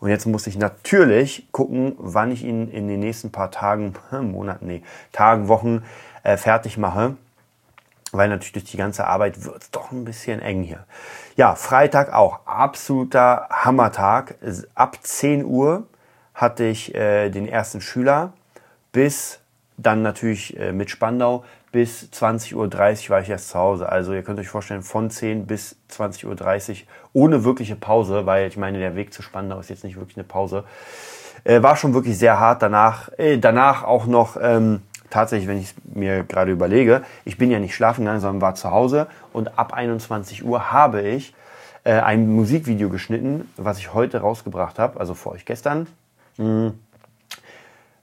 Und 0.00 0.08
jetzt 0.08 0.26
muss 0.26 0.46
ich 0.46 0.56
natürlich 0.56 1.46
gucken, 1.52 1.94
wann 1.98 2.32
ich 2.32 2.42
ihn 2.42 2.70
in 2.70 2.88
den 2.88 3.00
nächsten 3.00 3.30
paar 3.30 3.50
Tagen, 3.50 3.94
Monaten, 4.10 4.66
nee, 4.66 4.82
Tagen, 5.12 5.48
Wochen 5.48 5.82
äh, 6.22 6.36
fertig 6.36 6.78
mache. 6.78 7.16
Weil 8.12 8.28
natürlich 8.28 8.52
durch 8.52 8.64
die 8.64 8.76
ganze 8.76 9.06
Arbeit 9.06 9.44
wird's 9.44 9.70
doch 9.70 9.92
ein 9.92 10.04
bisschen 10.04 10.42
eng 10.42 10.62
hier. 10.62 10.84
Ja, 11.36 11.54
Freitag 11.54 12.12
auch. 12.12 12.40
Absoluter 12.44 13.46
Hammertag. 13.50 14.34
Ab 14.74 14.98
10 15.00 15.44
Uhr 15.44 15.86
hatte 16.34 16.64
ich 16.64 16.94
äh, 16.94 17.30
den 17.30 17.46
ersten 17.46 17.80
Schüler 17.80 18.32
bis 18.92 19.40
dann 19.76 20.02
natürlich 20.02 20.58
äh, 20.58 20.72
mit 20.72 20.90
Spandau 20.90 21.44
bis 21.72 22.08
20.30 22.12 22.54
Uhr 22.54 23.10
war 23.10 23.20
ich 23.20 23.30
erst 23.30 23.50
zu 23.50 23.58
Hause. 23.58 23.88
Also 23.88 24.12
ihr 24.12 24.22
könnt 24.22 24.40
euch 24.40 24.48
vorstellen, 24.48 24.82
von 24.82 25.10
10 25.10 25.46
bis 25.46 25.76
20.30 25.90 26.70
Uhr 26.70 26.76
ohne 27.12 27.44
wirkliche 27.44 27.76
Pause, 27.76 28.26
weil 28.26 28.48
ich 28.48 28.56
meine, 28.56 28.78
der 28.78 28.96
Weg 28.96 29.12
zu 29.12 29.22
Spandau 29.22 29.58
ist 29.60 29.70
jetzt 29.70 29.84
nicht 29.84 29.96
wirklich 29.96 30.16
eine 30.16 30.24
Pause. 30.24 30.64
Äh, 31.44 31.62
war 31.62 31.76
schon 31.76 31.94
wirklich 31.94 32.18
sehr 32.18 32.38
hart. 32.38 32.62
Danach, 32.62 33.10
äh, 33.18 33.38
danach 33.38 33.84
auch 33.84 34.06
noch 34.06 34.36
ähm, 34.40 34.82
tatsächlich, 35.10 35.48
wenn 35.48 35.58
ich 35.58 35.74
mir 35.84 36.24
gerade 36.24 36.52
überlege, 36.52 37.02
ich 37.24 37.38
bin 37.38 37.50
ja 37.50 37.58
nicht 37.58 37.74
schlafen 37.74 38.04
gegangen, 38.04 38.20
sondern 38.20 38.40
war 38.40 38.54
zu 38.54 38.70
Hause 38.70 39.06
und 39.32 39.58
ab 39.58 39.72
21 39.72 40.44
Uhr 40.44 40.72
habe 40.72 41.02
ich 41.02 41.34
äh, 41.84 41.92
ein 41.92 42.28
Musikvideo 42.28 42.88
geschnitten, 42.88 43.48
was 43.56 43.78
ich 43.78 43.94
heute 43.94 44.20
rausgebracht 44.20 44.78
habe, 44.78 44.98
also 44.98 45.14
für 45.14 45.30
euch 45.30 45.44
gestern. 45.44 45.86
Mhm. 46.36 46.78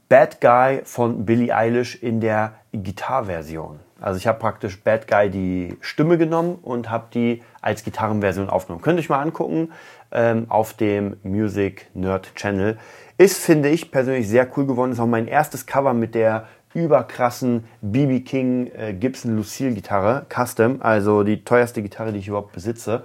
Bad 0.09 0.39
Guy 0.39 0.81
von 0.85 1.25
Billie 1.25 1.53
Eilish 1.53 1.95
in 1.95 2.21
der 2.21 2.53
Gitarversion. 2.83 3.79
Also 3.99 4.17
ich 4.17 4.27
habe 4.27 4.39
praktisch 4.39 4.81
Bad 4.83 5.07
Guy 5.07 5.29
die 5.29 5.77
Stimme 5.81 6.17
genommen 6.17 6.59
und 6.61 6.89
habe 6.89 7.07
die 7.13 7.41
als 7.61 7.83
Gitarrenversion 7.83 8.49
aufgenommen. 8.49 8.81
Könnt 8.81 8.99
ihr 8.99 9.01
euch 9.01 9.09
mal 9.09 9.21
angucken 9.21 9.71
ähm, 10.11 10.45
auf 10.49 10.73
dem 10.73 11.17
Music 11.23 11.87
Nerd 11.93 12.35
Channel. 12.35 12.77
Ist, 13.17 13.39
finde 13.39 13.69
ich, 13.69 13.91
persönlich 13.91 14.27
sehr 14.27 14.47
cool 14.55 14.67
geworden. 14.67 14.91
Ist 14.91 14.99
auch 14.99 15.07
mein 15.07 15.27
erstes 15.27 15.65
Cover 15.65 15.93
mit 15.93 16.13
der 16.13 16.47
überkrassen 16.73 17.63
BB 17.81 18.23
King 18.23 18.71
äh, 18.75 18.93
Gibson 18.93 19.35
Lucille 19.35 19.73
Gitarre, 19.73 20.27
Custom, 20.29 20.81
also 20.81 21.23
die 21.23 21.43
teuerste 21.43 21.81
Gitarre, 21.81 22.13
die 22.13 22.19
ich 22.19 22.27
überhaupt 22.27 22.51
besitze. 22.51 23.03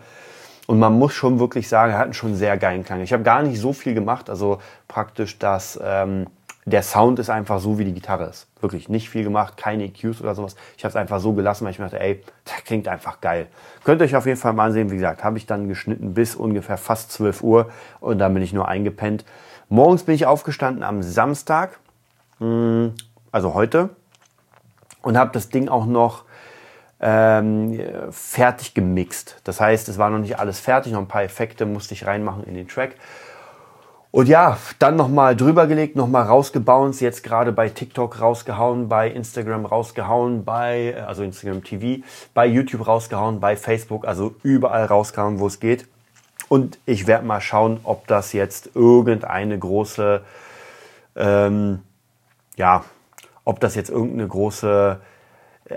Und 0.67 0.79
man 0.79 0.93
muss 0.93 1.12
schon 1.14 1.41
wirklich 1.41 1.69
sagen, 1.69 1.93
er 1.93 1.99
hat 1.99 2.05
einen 2.05 2.14
schon 2.14 2.35
sehr 2.35 2.57
geilen 2.57 2.85
Klang. 2.85 3.00
Ich 3.00 3.12
habe 3.12 3.23
gar 3.23 3.43
nicht 3.43 3.59
so 3.59 3.73
viel 3.73 3.95
gemacht, 3.95 4.31
also 4.31 4.59
praktisch 4.88 5.38
das, 5.38 5.81
ähm, 5.83 6.26
der 6.64 6.83
Sound 6.83 7.19
ist 7.19 7.28
einfach 7.28 7.59
so, 7.59 7.78
wie 7.78 7.85
die 7.85 7.92
Gitarre 7.92 8.25
ist. 8.25 8.47
Wirklich 8.61 8.88
nicht 8.88 9.11
viel 9.11 9.25
gemacht, 9.25 9.57
keine 9.57 9.85
EQs 9.85 10.21
oder 10.21 10.35
sowas. 10.35 10.54
Ich 10.76 10.85
habe 10.85 10.90
es 10.90 10.97
einfach 10.97 11.19
so 11.19 11.33
gelassen, 11.33 11.64
weil 11.64 11.73
ich 11.73 11.78
mir 11.81 11.87
dachte, 11.87 11.99
ey, 11.99 12.23
der 12.47 12.62
klingt 12.64 12.87
einfach 12.87 13.21
geil. 13.21 13.49
Könnt 13.83 14.00
ihr 14.00 14.04
euch 14.04 14.14
auf 14.14 14.26
jeden 14.26 14.38
Fall 14.38 14.52
mal 14.52 14.66
ansehen. 14.66 14.90
Wie 14.90 14.95
gesagt, 14.95 15.25
habe 15.25 15.38
ich 15.38 15.47
dann 15.47 15.69
geschnitten 15.69 16.14
bis 16.14 16.37
ungefähr 16.37 16.76
fast 16.76 17.11
12 17.12 17.42
Uhr 17.42 17.71
und 18.00 18.19
dann 18.19 18.33
bin 18.33 18.42
ich 18.45 18.52
nur 18.52 18.69
eingepennt. 18.69 19.25
Morgens 19.69 20.04
bin 20.04 20.14
ich 20.14 20.26
aufgestanden 20.26 20.85
am 20.85 21.02
Samstag, 21.02 21.78
hm, 22.38 22.92
also 23.33 23.54
heute, 23.54 23.90
und 25.02 25.19
habe 25.19 25.33
das 25.33 25.49
Ding 25.49 25.69
auch 25.69 25.87
noch 25.87 26.25
ähm, 27.00 27.81
fertig 28.11 28.75
gemixt. 28.75 29.40
Das 29.42 29.61
heißt, 29.61 29.88
es 29.88 29.99
war 29.99 30.11
noch 30.11 30.19
nicht 30.19 30.38
alles 30.38 30.61
fertig, 30.61 30.92
noch 30.92 31.00
ein 31.00 31.09
paar 31.09 31.25
Effekte 31.25 31.66
musste 31.66 31.95
ich 31.95 32.07
reinmachen 32.07 32.45
in 32.45 32.54
den 32.54 32.69
Track. 32.69 32.95
Und 34.12 34.28
ja, 34.28 34.59
dann 34.78 34.97
nochmal 34.97 35.35
drüber 35.35 35.66
gelegt, 35.66 35.97
nochmal 35.97 36.25
rausgebounced, 36.25 37.00
jetzt 37.00 37.25
gerade 37.25 37.50
bei 37.50 37.71
TikTok 37.71 38.21
rausgehauen, 38.21 38.87
bei 38.90 39.11
Instagram 39.11 39.64
rausgehauen, 39.64 40.45
bei, 40.45 41.02
also 41.07 41.23
Instagram 41.23 41.64
TV, 41.64 42.04
bei 42.35 42.47
YouTube 42.47 42.87
rausgehauen, 42.87 43.40
bei 43.40 43.57
Facebook, 43.57 44.07
also 44.07 44.35
überall 44.42 44.85
rausgehauen, 44.85 45.38
wo 45.38 45.47
es 45.47 45.61
geht. 45.61 45.88
Und 46.50 46.78
ich 46.85 47.07
werde 47.07 47.25
mal 47.25 47.40
schauen, 47.40 47.81
ob 47.85 48.07
das 48.07 48.35
jetzt 48.35 48.76
irgendeine 48.76 49.59
große, 49.59 50.21
ähm, 51.16 51.81
ja, 52.57 52.85
ob 53.47 53.61
das 53.61 53.75
jetzt 53.75 53.88
irgendeine 53.88 54.28
große 54.28 55.00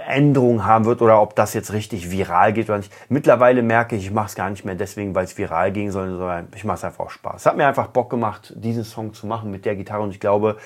Änderung 0.08 0.66
haben 0.66 0.86
wird 0.86 1.02
oder 1.02 1.22
ob 1.22 1.36
das 1.36 1.54
jetzt 1.54 1.74
richtig 1.74 2.12
viral 2.12 2.54
geht 2.54 2.70
oder 2.70 2.78
nicht. 2.78 2.94
Mittlerweile 3.10 3.62
merke 3.62 3.96
ich, 3.96 4.06
ich 4.06 4.12
mache 4.12 4.28
es 4.28 4.36
gar 4.36 4.50
nicht 4.50 4.66
mehr 4.66 4.76
deswegen, 4.76 5.16
weil 5.16 5.26
es 5.26 5.38
viral 5.38 5.72
ging, 5.72 5.92
sondern 5.92 6.48
ich 6.56 6.64
mache 6.64 6.78
es 6.78 6.84
einfach 6.84 7.06
auch 7.06 7.10
Spaß. 7.10 7.38
Es 7.38 7.46
hat 7.46 7.58
mir 7.58 7.68
einfach 7.68 7.88
Bock 7.88 8.10
gemacht, 8.10 8.54
diesen 8.56 8.84
Song 8.84 9.14
zu 9.14 9.28
machen 9.28 9.52
mit 9.52 9.66
der 9.66 9.76
Gitarre 9.76 10.04
und 10.04 10.12
ich 10.12 10.20
glaube, 10.20 10.58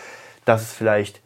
das 0.45 0.61
ist 0.61 0.73
vielleicht 0.73 1.21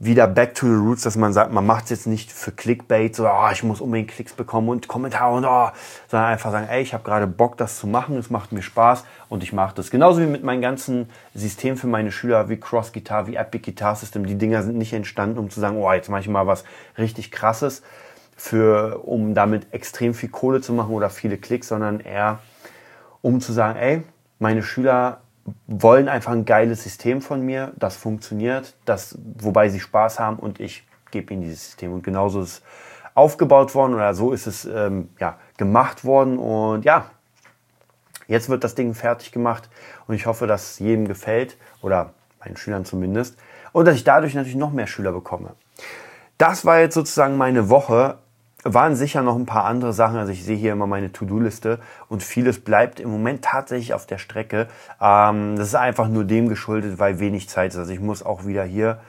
wieder 0.00 0.28
back 0.28 0.54
to 0.54 0.66
the 0.66 0.74
roots, 0.74 1.02
dass 1.02 1.16
man 1.16 1.32
sagt, 1.32 1.52
man 1.52 1.66
macht 1.66 1.84
es 1.84 1.90
jetzt 1.90 2.06
nicht 2.06 2.30
für 2.30 2.52
Clickbait, 2.52 3.16
so, 3.16 3.26
oh, 3.26 3.48
ich 3.52 3.64
muss 3.64 3.80
unbedingt 3.80 4.10
Klicks 4.10 4.32
bekommen 4.32 4.68
und 4.68 4.86
Kommentare 4.86 5.34
und 5.34 5.44
oh, 5.44 5.70
sondern 6.06 6.30
einfach 6.30 6.52
sagen, 6.52 6.68
ey, 6.68 6.82
ich 6.82 6.94
habe 6.94 7.02
gerade 7.02 7.26
Bock, 7.26 7.56
das 7.56 7.78
zu 7.80 7.88
machen, 7.88 8.16
es 8.16 8.30
macht 8.30 8.52
mir 8.52 8.62
Spaß 8.62 9.04
und 9.28 9.42
ich 9.42 9.52
mache 9.52 9.74
das. 9.74 9.90
Genauso 9.90 10.20
wie 10.20 10.26
mit 10.26 10.44
meinem 10.44 10.60
ganzen 10.60 11.10
System 11.34 11.76
für 11.76 11.88
meine 11.88 12.12
Schüler, 12.12 12.48
wie 12.48 12.58
Cross 12.58 12.92
Guitar, 12.92 13.26
wie 13.26 13.34
Epic 13.34 13.64
Guitar 13.64 13.96
System. 13.96 14.24
Die 14.24 14.38
Dinger 14.38 14.62
sind 14.62 14.78
nicht 14.78 14.92
entstanden, 14.92 15.38
um 15.38 15.50
zu 15.50 15.58
sagen, 15.58 15.76
oh, 15.76 15.92
jetzt 15.92 16.08
mache 16.08 16.20
ich 16.20 16.28
mal 16.28 16.46
was 16.46 16.62
richtig 16.96 17.32
krasses, 17.32 17.82
für, 18.36 19.00
um 19.04 19.34
damit 19.34 19.66
extrem 19.72 20.14
viel 20.14 20.28
Kohle 20.28 20.60
zu 20.60 20.72
machen 20.72 20.94
oder 20.94 21.10
viele 21.10 21.38
Klicks, 21.38 21.66
sondern 21.66 21.98
eher, 21.98 22.38
um 23.20 23.40
zu 23.40 23.52
sagen, 23.52 23.76
ey, 23.76 24.04
meine 24.38 24.62
Schüler 24.62 25.22
wollen 25.66 26.08
einfach 26.08 26.32
ein 26.32 26.44
geiles 26.44 26.82
System 26.82 27.20
von 27.20 27.42
mir, 27.42 27.72
das 27.76 27.96
funktioniert, 27.96 28.74
das, 28.84 29.18
wobei 29.38 29.68
sie 29.68 29.80
Spaß 29.80 30.18
haben 30.18 30.38
und 30.38 30.60
ich 30.60 30.86
gebe 31.10 31.32
ihnen 31.32 31.42
dieses 31.42 31.64
System. 31.64 31.92
Und 31.92 32.02
genauso 32.02 32.42
ist 32.42 32.48
es 32.48 32.62
aufgebaut 33.14 33.74
worden 33.74 33.94
oder 33.94 34.14
so 34.14 34.32
ist 34.32 34.46
es 34.46 34.64
ähm, 34.64 35.10
ja, 35.18 35.38
gemacht 35.56 36.04
worden. 36.04 36.38
Und 36.38 36.84
ja, 36.84 37.10
jetzt 38.28 38.48
wird 38.48 38.64
das 38.64 38.74
Ding 38.74 38.94
fertig 38.94 39.32
gemacht 39.32 39.68
und 40.06 40.14
ich 40.14 40.26
hoffe, 40.26 40.46
dass 40.46 40.72
es 40.72 40.78
jedem 40.78 41.08
gefällt 41.08 41.56
oder 41.82 42.14
meinen 42.40 42.56
Schülern 42.56 42.84
zumindest 42.84 43.36
und 43.72 43.86
dass 43.86 43.96
ich 43.96 44.04
dadurch 44.04 44.34
natürlich 44.34 44.56
noch 44.56 44.72
mehr 44.72 44.86
Schüler 44.86 45.12
bekomme. 45.12 45.54
Das 46.38 46.64
war 46.64 46.78
jetzt 46.78 46.94
sozusagen 46.94 47.36
meine 47.36 47.68
Woche 47.68 48.18
waren 48.64 48.96
sicher 48.96 49.22
noch 49.22 49.36
ein 49.36 49.46
paar 49.46 49.64
andere 49.64 49.92
Sachen. 49.92 50.16
Also 50.16 50.32
ich 50.32 50.44
sehe 50.44 50.56
hier 50.56 50.72
immer 50.72 50.86
meine 50.86 51.12
To-Do-Liste 51.12 51.78
und 52.08 52.22
vieles 52.22 52.60
bleibt 52.60 53.00
im 53.00 53.10
Moment 53.10 53.44
tatsächlich 53.44 53.94
auf 53.94 54.06
der 54.06 54.18
Strecke. 54.18 54.68
Ähm, 55.00 55.56
das 55.56 55.68
ist 55.68 55.74
einfach 55.74 56.08
nur 56.08 56.24
dem 56.24 56.48
geschuldet, 56.48 56.98
weil 56.98 57.20
wenig 57.20 57.48
Zeit 57.48 57.72
ist. 57.72 57.78
Also 57.78 57.92
ich 57.92 58.00
muss 58.00 58.24
auch 58.24 58.46
wieder 58.46 58.64
hier 58.64 59.00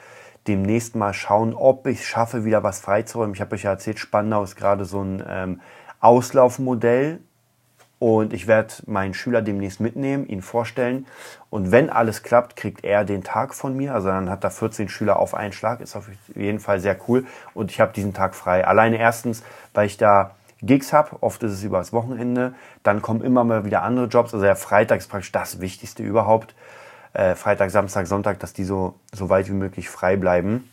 demnächst 0.47 0.95
mal 0.95 1.13
schauen, 1.13 1.53
ob 1.53 1.87
ich 1.87 1.99
es 1.99 2.05
schaffe, 2.05 2.45
wieder 2.45 2.63
was 2.63 2.79
freizuräumen. 2.79 3.33
Ich 3.33 3.41
habe 3.41 3.55
euch 3.55 3.63
ja 3.63 3.71
erzählt, 3.71 3.99
Spandau 3.99 4.43
ist 4.43 4.55
gerade 4.55 4.85
so 4.85 5.01
ein 5.01 5.23
ähm, 5.27 5.61
Auslaufmodell 5.99 7.19
und 7.99 8.31
ich 8.31 8.47
werde 8.47 8.73
meinen 8.85 9.13
Schüler 9.13 9.41
demnächst 9.41 9.81
mitnehmen, 9.81 10.25
ihn 10.25 10.41
vorstellen. 10.41 11.05
Und 11.49 11.71
wenn 11.73 11.89
alles 11.89 12.23
klappt, 12.23 12.55
kriegt 12.55 12.85
er 12.85 13.03
den 13.03 13.25
Tag 13.25 13.53
von 13.53 13.75
mir. 13.75 13.93
Also 13.93 14.07
dann 14.07 14.29
hat 14.29 14.43
er 14.45 14.51
14 14.51 14.87
Schüler 14.87 15.19
auf 15.19 15.33
einen 15.33 15.51
Schlag. 15.51 15.81
Ist 15.81 15.97
auf 15.97 16.09
jeden 16.33 16.61
Fall 16.61 16.79
sehr 16.79 16.97
cool. 17.07 17.25
Und 17.53 17.71
ich 17.71 17.81
habe 17.81 17.91
diesen 17.91 18.13
Tag 18.13 18.35
frei. 18.35 18.65
Alleine 18.65 18.97
erstens, 18.97 19.43
weil 19.73 19.85
ich 19.85 19.97
da 19.97 20.31
Gigs 20.61 20.93
habe. 20.93 21.21
Oft 21.21 21.43
ist 21.43 21.51
es 21.51 21.63
über 21.63 21.79
das 21.79 21.91
Wochenende. 21.91 22.53
Dann 22.83 23.01
kommen 23.01 23.21
immer 23.21 23.43
mal 23.43 23.65
wieder 23.65 23.83
andere 23.83 24.05
Jobs. 24.05 24.33
Also 24.33 24.45
der 24.45 24.55
Freitag 24.55 24.99
ist 24.99 25.09
praktisch 25.09 25.33
das 25.33 25.59
Wichtigste 25.59 26.01
überhaupt. 26.01 26.55
Äh, 27.11 27.35
Freitag, 27.35 27.69
Samstag, 27.69 28.07
Sonntag, 28.07 28.39
dass 28.39 28.53
die 28.53 28.63
so, 28.63 28.95
so 29.11 29.29
weit 29.29 29.49
wie 29.49 29.53
möglich 29.53 29.89
frei 29.89 30.15
bleiben. 30.15 30.69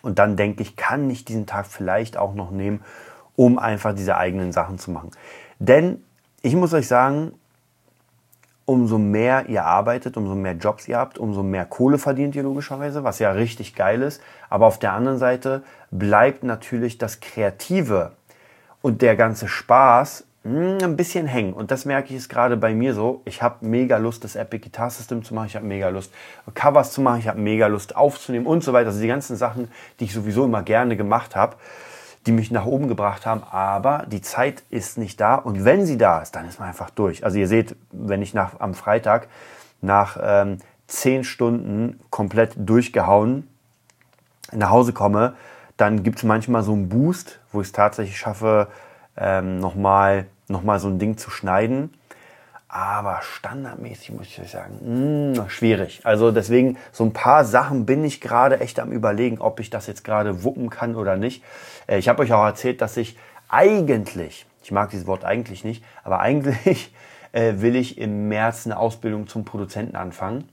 Und 0.00 0.18
dann 0.18 0.36
denke 0.36 0.62
ich, 0.62 0.76
kann 0.76 1.10
ich 1.10 1.26
diesen 1.26 1.44
Tag 1.44 1.66
vielleicht 1.66 2.16
auch 2.16 2.34
noch 2.34 2.50
nehmen, 2.50 2.82
um 3.36 3.58
einfach 3.58 3.94
diese 3.94 4.16
eigenen 4.16 4.52
Sachen 4.52 4.78
zu 4.78 4.90
machen. 4.90 5.10
Denn 5.58 6.02
ich 6.42 6.54
muss 6.54 6.72
euch 6.72 6.88
sagen, 6.88 7.32
umso 8.68 8.98
mehr 8.98 9.48
ihr 9.48 9.64
arbeitet, 9.64 10.16
umso 10.16 10.34
mehr 10.34 10.52
Jobs 10.52 10.86
ihr 10.88 10.98
habt, 10.98 11.18
umso 11.18 11.42
mehr 11.42 11.64
Kohle 11.64 11.96
verdient 11.96 12.36
ihr 12.36 12.42
logischerweise, 12.42 13.02
was 13.02 13.18
ja 13.18 13.30
richtig 13.32 13.74
geil 13.74 14.02
ist. 14.02 14.20
Aber 14.50 14.66
auf 14.66 14.78
der 14.78 14.92
anderen 14.92 15.18
Seite 15.18 15.62
bleibt 15.90 16.44
natürlich 16.44 16.98
das 16.98 17.20
Kreative 17.20 18.12
und 18.82 19.00
der 19.00 19.16
ganze 19.16 19.48
Spaß 19.48 20.24
hm, 20.44 20.78
ein 20.82 20.96
bisschen 20.96 21.26
hängen. 21.26 21.54
Und 21.54 21.70
das 21.70 21.86
merke 21.86 22.08
ich 22.08 22.14
jetzt 22.14 22.28
gerade 22.28 22.58
bei 22.58 22.74
mir 22.74 22.94
so. 22.94 23.22
Ich 23.24 23.42
habe 23.42 23.66
mega 23.66 23.96
Lust, 23.96 24.22
das 24.22 24.36
Epic 24.36 24.64
Guitar 24.64 24.90
System 24.90 25.24
zu 25.24 25.34
machen. 25.34 25.46
Ich 25.46 25.56
habe 25.56 25.66
mega 25.66 25.88
Lust, 25.88 26.12
Covers 26.54 26.92
zu 26.92 27.00
machen. 27.00 27.20
Ich 27.20 27.28
habe 27.28 27.40
mega 27.40 27.66
Lust, 27.68 27.96
aufzunehmen 27.96 28.46
und 28.46 28.62
so 28.62 28.74
weiter. 28.74 28.88
Also 28.88 29.00
die 29.00 29.08
ganzen 29.08 29.36
Sachen, 29.36 29.70
die 29.98 30.04
ich 30.04 30.12
sowieso 30.12 30.44
immer 30.44 30.62
gerne 30.62 30.96
gemacht 30.96 31.34
habe 31.34 31.56
die 32.28 32.32
mich 32.32 32.50
nach 32.50 32.66
oben 32.66 32.88
gebracht 32.88 33.24
haben, 33.24 33.42
aber 33.42 34.04
die 34.06 34.20
Zeit 34.20 34.62
ist 34.68 34.98
nicht 34.98 35.18
da 35.18 35.36
und 35.36 35.64
wenn 35.64 35.86
sie 35.86 35.96
da 35.96 36.20
ist, 36.20 36.36
dann 36.36 36.46
ist 36.46 36.60
man 36.60 36.68
einfach 36.68 36.90
durch. 36.90 37.24
Also 37.24 37.38
ihr 37.38 37.48
seht, 37.48 37.74
wenn 37.90 38.20
ich 38.20 38.34
nach, 38.34 38.60
am 38.60 38.74
Freitag 38.74 39.28
nach 39.80 40.18
ähm, 40.22 40.58
zehn 40.86 41.24
Stunden 41.24 41.98
komplett 42.10 42.52
durchgehauen 42.56 43.48
nach 44.52 44.68
Hause 44.68 44.92
komme, 44.92 45.36
dann 45.78 46.02
gibt 46.02 46.18
es 46.18 46.24
manchmal 46.24 46.62
so 46.62 46.74
einen 46.74 46.90
Boost, 46.90 47.40
wo 47.50 47.62
ich 47.62 47.68
es 47.68 47.72
tatsächlich 47.72 48.18
schaffe, 48.18 48.68
ähm, 49.16 49.58
nochmal 49.58 50.26
noch 50.48 50.62
mal 50.62 50.80
so 50.80 50.88
ein 50.88 50.98
Ding 50.98 51.16
zu 51.16 51.30
schneiden. 51.30 51.94
Aber 52.70 53.22
standardmäßig 53.22 54.12
muss 54.12 54.26
ich 54.26 54.50
sagen, 54.50 54.78
mh, 54.82 55.38
hm, 55.38 55.48
schwierig. 55.48 56.02
Also 56.04 56.30
deswegen, 56.30 56.76
so 56.92 57.02
ein 57.02 57.14
paar 57.14 57.46
Sachen 57.46 57.86
bin 57.86 58.04
ich 58.04 58.20
gerade 58.20 58.60
echt 58.60 58.78
am 58.78 58.92
überlegen, 58.92 59.38
ob 59.38 59.58
ich 59.58 59.70
das 59.70 59.86
jetzt 59.86 60.04
gerade 60.04 60.44
wuppen 60.44 60.68
kann 60.68 60.94
oder 60.94 61.16
nicht. 61.16 61.42
Äh, 61.86 61.98
ich 61.98 62.10
habe 62.10 62.22
euch 62.22 62.32
auch 62.32 62.44
erzählt, 62.44 62.82
dass 62.82 62.98
ich 62.98 63.16
eigentlich, 63.48 64.46
ich 64.62 64.70
mag 64.70 64.90
dieses 64.90 65.06
Wort 65.06 65.24
eigentlich 65.24 65.64
nicht, 65.64 65.82
aber 66.04 66.20
eigentlich 66.20 66.94
äh, 67.32 67.54
will 67.56 67.74
ich 67.74 67.96
im 67.96 68.28
März 68.28 68.66
eine 68.66 68.76
Ausbildung 68.76 69.28
zum 69.28 69.46
Produzenten 69.46 69.96
anfangen. 69.96 70.46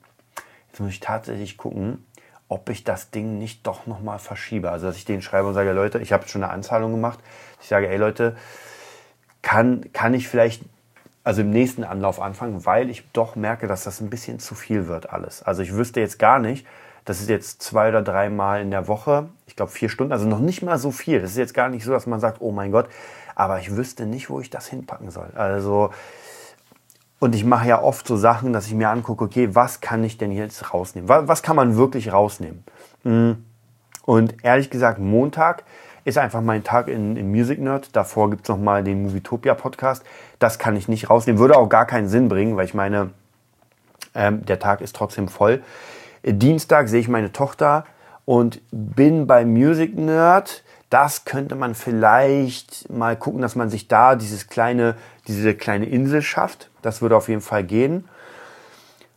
Jetzt 0.70 0.80
muss 0.80 0.92
ich 0.92 1.02
tatsächlich 1.02 1.58
gucken, 1.58 2.06
ob 2.48 2.70
ich 2.70 2.86
das 2.86 3.12
Ding 3.12 3.40
nicht 3.40 3.68
doch 3.68 3.88
nochmal 3.88 4.20
verschiebe. 4.20 4.72
Also 4.72 4.88
dass 4.88 4.96
ich 4.96 5.06
den 5.06 5.22
schreibe 5.22 5.50
und 5.50 5.54
sage, 5.54 5.74
Leute, 5.74 6.00
ich 6.00 6.14
habe 6.14 6.30
schon 6.30 6.44
eine 6.44 6.54
Anzahlung 6.54 6.92
gemacht. 6.92 7.20
Ich 7.62 7.68
sage, 7.68 7.90
ey 7.90 7.98
Leute, 7.98 8.38
kann, 9.42 9.92
kann 9.92 10.14
ich 10.14 10.30
vielleicht 10.30 10.64
also 11.26 11.42
im 11.42 11.50
nächsten 11.50 11.84
Anlauf 11.84 12.22
anfangen, 12.22 12.66
weil 12.66 12.90
ich 12.90 13.04
doch 13.12 13.36
merke, 13.36 13.68
dass 13.68 13.84
das 13.84 14.00
ein 14.00 14.10
bisschen 14.10 14.40
zu 14.40 14.56
viel 14.56 14.88
wird 14.88 15.10
alles. 15.10 15.44
Also 15.44 15.64
ich 15.64 15.74
wüsste 15.74 16.00
jetzt 16.00 16.20
gar 16.20 16.40
nicht, 16.40 16.66
das 17.04 17.20
ist 17.20 17.30
jetzt 17.30 17.62
zwei 17.62 17.90
oder 17.90 18.04
drei 18.04 18.30
Mal 18.30 18.62
in 18.62 18.72
der 18.72 18.88
Woche, 18.88 19.28
ich 19.48 19.56
glaube 19.56 19.72
vier 19.72 19.90
Stunden, 19.90 20.14
also 20.14 20.28
noch 20.28 20.40
nicht 20.40 20.62
mal 20.62 20.78
so 20.78 20.92
viel. 20.92 21.20
Das 21.20 21.32
ist 21.32 21.38
jetzt 21.38 21.56
gar 21.56 21.68
nicht 21.68 21.84
so, 21.84 21.92
dass 21.92 22.06
man 22.06 22.20
sagt, 22.20 22.38
oh 22.42 22.52
mein 22.52 22.72
Gott, 22.72 22.88
aber 23.34 23.60
ich 23.60 23.76
wüsste 23.76 24.06
nicht, 24.06 24.30
wo 24.30 24.40
ich 24.40 24.52
das 24.52 24.68
hinpacken 24.68 25.10
soll. 25.10 25.32
Also 25.36 25.90
und 27.20 27.34
ich 27.34 27.44
mache 27.44 27.68
ja 27.68 27.82
oft 27.82 28.06
so 28.06 28.18
Sachen, 28.18 28.54
dass 28.54 28.68
ich 28.68 28.76
mir 28.76 28.90
angucke, 28.90 29.24
okay, 29.24 29.56
was 29.56 29.82
kann 29.82 30.04
ich 30.04 30.20
denn 30.20 30.32
jetzt 30.32 30.74
rausnehmen? 30.74 31.10
Was, 31.10 31.28
was 31.28 31.42
kann 31.42 31.56
man 31.56 31.76
wirklich 31.76 32.14
rausnehmen? 32.14 32.64
Hm. 33.04 33.44
Und 34.04 34.44
ehrlich 34.44 34.70
gesagt, 34.70 35.00
Montag 35.00 35.64
ist 36.06 36.18
einfach 36.20 36.42
mein 36.42 36.64
Tag 36.64 36.88
in, 36.88 37.18
in 37.18 37.32
Music 37.32 37.60
Nerd. 37.60 37.96
Davor 37.96 38.30
gibt 38.30 38.44
es 38.44 38.50
nochmal 38.50 38.84
den 38.84 39.04
Movietopia 39.04 39.56
Podcast. 39.56 40.04
Das 40.40 40.60
kann 40.60 40.78
ich 40.78 40.88
nicht 40.88 41.10
rausnehmen. 41.10 41.40
Würde 41.40 41.58
auch 41.58 41.68
gar 41.68 41.86
keinen 41.86 42.08
Sinn 42.08 42.30
bringen, 42.30 42.56
weil 42.56 42.66
ich 42.66 42.76
meine, 42.76 43.10
ähm, 44.14 44.46
der 44.46 44.60
Tag 44.60 44.82
ist 44.82 44.96
trotzdem 44.96 45.28
voll. 45.28 45.62
Dienstag 46.24 46.90
sehe 46.90 47.00
ich 47.00 47.08
meine 47.08 47.32
Tochter 47.32 47.86
und 48.24 48.62
bin 48.72 49.26
bei 49.26 49.46
Music 49.46 49.98
Nerd. 49.98 50.64
Das 50.92 51.26
könnte 51.26 51.56
man 51.56 51.74
vielleicht 51.74 52.88
mal 52.92 53.18
gucken, 53.18 53.42
dass 53.42 53.56
man 53.56 53.72
sich 53.72 53.88
da 53.88 54.16
dieses 54.16 54.48
kleine, 54.48 54.96
diese 55.28 55.56
kleine 55.56 55.88
Insel 55.88 56.22
schafft. 56.22 56.70
Das 56.84 57.02
würde 57.02 57.18
auf 57.18 57.30
jeden 57.30 57.42
Fall 57.42 57.64
gehen. 57.64 58.08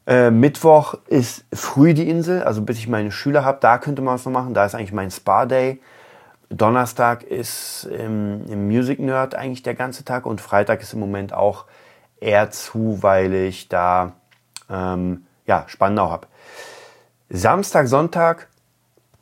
Äh, 0.07 0.31
Mittwoch 0.31 0.95
ist 1.07 1.45
früh 1.53 1.93
die 1.93 2.09
Insel, 2.09 2.43
also 2.43 2.63
bis 2.63 2.79
ich 2.79 2.89
meine 2.89 3.13
Schüler 3.13 3.45
habe, 3.45 3.59
da 3.61 3.77
könnte 3.77 4.01
man 4.01 4.15
was 4.15 4.25
noch 4.25 4.33
machen. 4.33 4.55
Da 4.55 4.65
ist 4.65 4.75
eigentlich 4.75 4.93
mein 4.93 5.11
Spa-Day. 5.11 5.81
Donnerstag 6.51 7.23
ist 7.25 7.85
im, 7.85 8.47
im, 8.51 8.69
Music 8.69 9.01
Nerd 9.01 9.35
eigentlich 9.35 9.63
der 9.63 9.75
ganze 9.75 10.05
Tag 10.05 10.25
und 10.25 10.41
Freitag 10.41 10.81
ist 10.83 10.95
im 10.95 11.01
Moment 11.01 11.33
auch 11.33 11.67
eher 12.21 12.51
zu, 12.51 13.03
weil 13.03 13.35
ich 13.35 13.69
da 13.69 14.13
ähm, 14.71 15.27
ja, 15.47 15.65
Spandau 15.67 16.11
habe. 16.11 16.27
Samstag, 17.29 17.87
Sonntag, 17.87 18.49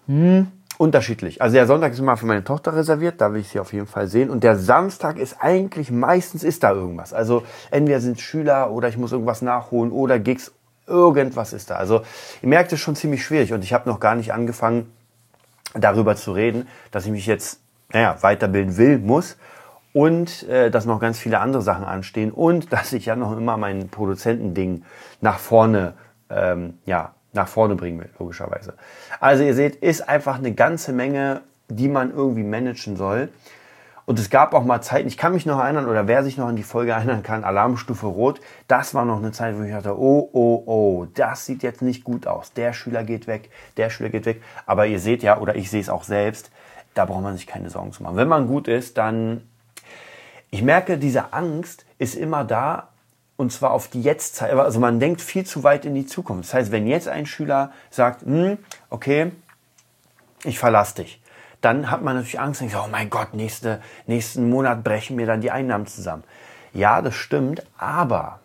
hm, 0.07 0.53
unterschiedlich. 0.79 1.43
Also 1.43 1.55
der 1.55 1.67
Sonntag 1.67 1.93
ist 1.93 1.99
immer 1.99 2.17
für 2.17 2.27
meine 2.27 2.45
Tochter 2.45 2.75
reserviert, 2.75 3.21
da 3.21 3.33
will 3.33 3.41
ich 3.41 3.49
sie 3.49 3.61
auf 3.61 3.73
jeden 3.73 3.87
Fall 3.87 4.07
sehen. 4.07 4.31
Und 4.31 4.45
der 4.45 4.57
Samstag 4.57 5.19
ist 5.19 5.37
eigentlich, 5.41 5.91
meistens 5.91 6.45
ist 6.45 6.63
da 6.63 6.73
irgendwas. 6.73 7.13
Also 7.13 7.43
entweder 7.71 8.01
sind 8.01 8.21
Schüler 8.21 8.71
oder 8.71 8.89
ich 8.89 8.97
muss 8.97 9.13
irgendwas 9.13 9.43
nachholen 9.43 9.91
oder 9.91 10.19
Gigs, 10.19 10.53
irgendwas 10.87 11.53
ist 11.53 11.71
da. 11.71 11.77
Also 11.77 12.03
ihr 12.43 12.49
merkt 12.49 12.73
es 12.73 12.81
schon 12.81 12.95
ziemlich 12.95 13.25
schwierig 13.25 13.53
und 13.53 13.65
ich 13.65 13.73
habe 13.73 13.89
noch 13.89 13.99
gar 13.99 14.15
nicht 14.15 14.33
angefangen, 14.33 14.93
darüber 15.75 16.17
zu 16.17 16.33
reden, 16.33 16.69
dass 16.91 17.07
ich 17.07 17.11
mich 17.11 17.27
jetzt, 17.27 17.61
naja, 17.93 18.17
weiterbilden 18.21 18.77
will, 18.77 18.99
muss 18.99 19.37
und 19.93 20.43
äh, 20.49 20.71
dass 20.71 20.85
noch 20.85 21.01
ganz 21.01 21.19
viele 21.19 21.41
andere 21.41 21.63
Sachen 21.63 21.85
anstehen 21.85 22.31
und 22.31 22.73
dass 22.73 22.93
ich 22.93 23.07
ja 23.07 23.17
noch 23.17 23.37
immer 23.37 23.57
mein 23.57 23.89
Produzentending 23.89 24.85
nach 25.21 25.39
vorne, 25.39 25.95
ähm, 26.31 26.75
ja, 26.85 27.15
nach 27.33 27.49
vorne 27.49 27.77
bringen 27.77 28.01
will, 28.01 28.11
logischerweise. 28.19 28.75
Also 29.21 29.45
ihr 29.45 29.55
seht, 29.55 29.77
ist 29.77 30.09
einfach 30.09 30.39
eine 30.39 30.53
ganze 30.53 30.93
Menge, 30.93 31.43
die 31.69 31.89
man 31.89 32.11
irgendwie 32.11 32.45
managen 32.45 32.97
soll. 32.97 33.29
Und 34.07 34.21
es 34.21 34.31
gab 34.31 34.55
auch 34.55 34.65
mal 34.65 34.81
Zeiten, 34.83 35.09
ich 35.09 35.19
kann 35.19 35.33
mich 35.33 35.47
noch 35.47 35.59
erinnern, 35.59 35.89
oder 35.89 36.07
wer 36.07 36.23
sich 36.23 36.39
noch 36.39 36.47
an 36.47 36.55
die 36.55 36.63
Folge 36.63 36.93
erinnern 36.93 37.25
kann, 37.25 37.43
Alarmstufe 37.43 38.07
Rot, 38.07 38.41
das 38.69 38.95
war 38.95 39.05
noch 39.05 39.19
eine 39.19 39.33
Zeit, 39.33 39.59
wo 39.59 39.63
ich 39.63 39.73
dachte, 39.73 39.99
oh, 39.99 40.31
oh, 40.33 40.63
oh, 40.65 41.07
das 41.13 41.45
sieht 41.45 41.65
jetzt 41.65 41.83
nicht 41.83 42.05
gut 42.05 42.29
aus. 42.29 42.53
Der 42.53 42.73
Schüler 42.73 43.03
geht 43.03 43.27
weg, 43.27 43.51
der 43.77 43.91
Schüler 43.91 44.11
geht 44.11 44.25
weg. 44.25 44.41
Aber 44.65 44.87
ihr 44.87 45.01
seht 45.01 45.25
ja, 45.25 45.41
oder 45.41 45.57
ich 45.57 45.71
sehe 45.71 45.81
es 45.81 45.89
auch 45.89 46.05
selbst, 46.05 46.53
da 46.95 47.05
braucht 47.05 47.23
man 47.23 47.37
sich 47.37 47.49
keine 47.49 47.69
Sorgen 47.69 47.93
zu 47.93 48.05
machen. 48.05 48.17
Wenn 48.17 48.29
man 48.29 48.47
gut 48.47 48.69
ist, 48.69 48.97
dann, 48.97 49.43
ich 50.51 50.63
merke, 50.63 50.99
diese 50.99 51.33
Angst 51.33 51.85
ist 51.99 52.15
immer 52.15 52.45
da, 52.45 52.91
und 53.37 53.53
zwar 53.53 53.73
auf 53.73 53.89
die 53.89 54.03
Jetztzeit. 54.03 54.53
Also 54.53 54.81
man 54.81 55.01
denkt 55.01 55.21
viel 55.21 55.45
zu 55.45 55.65
weit 55.65 55.85
in 55.85 55.95
die 55.95 56.07
Zukunft. 56.07 56.45
Das 56.45 56.55
heißt, 56.55 56.73
wenn 56.73 56.87
jetzt 56.87 57.09
ein 57.09 57.27
Schüler 57.27 57.73
sagt, 57.91 58.23
hm, 58.23 58.59
okay, 58.89 59.33
ich 60.45 60.59
verlasse 60.59 61.03
dich, 61.03 61.21
dann 61.67 61.91
hat 61.91 62.01
man 62.01 62.15
natürlich 62.15 62.39
Angst 62.39 62.63
und 62.63 62.71
denkt, 62.71 62.85
oh 62.87 62.89
mein 62.89 63.11
Gott, 63.11 63.35
nächste, 63.35 63.81
nächsten 64.07 64.49
Monat 64.49 64.85
brechen 64.85 65.17
mir 65.17 65.27
dann 65.27 65.41
die 65.41 65.51
Einnahmen 65.51 65.89
zusammen. 65.89 66.23
Ja, 66.73 67.03
das 67.03 67.17
stimmt, 67.17 67.67
aber 67.77 68.39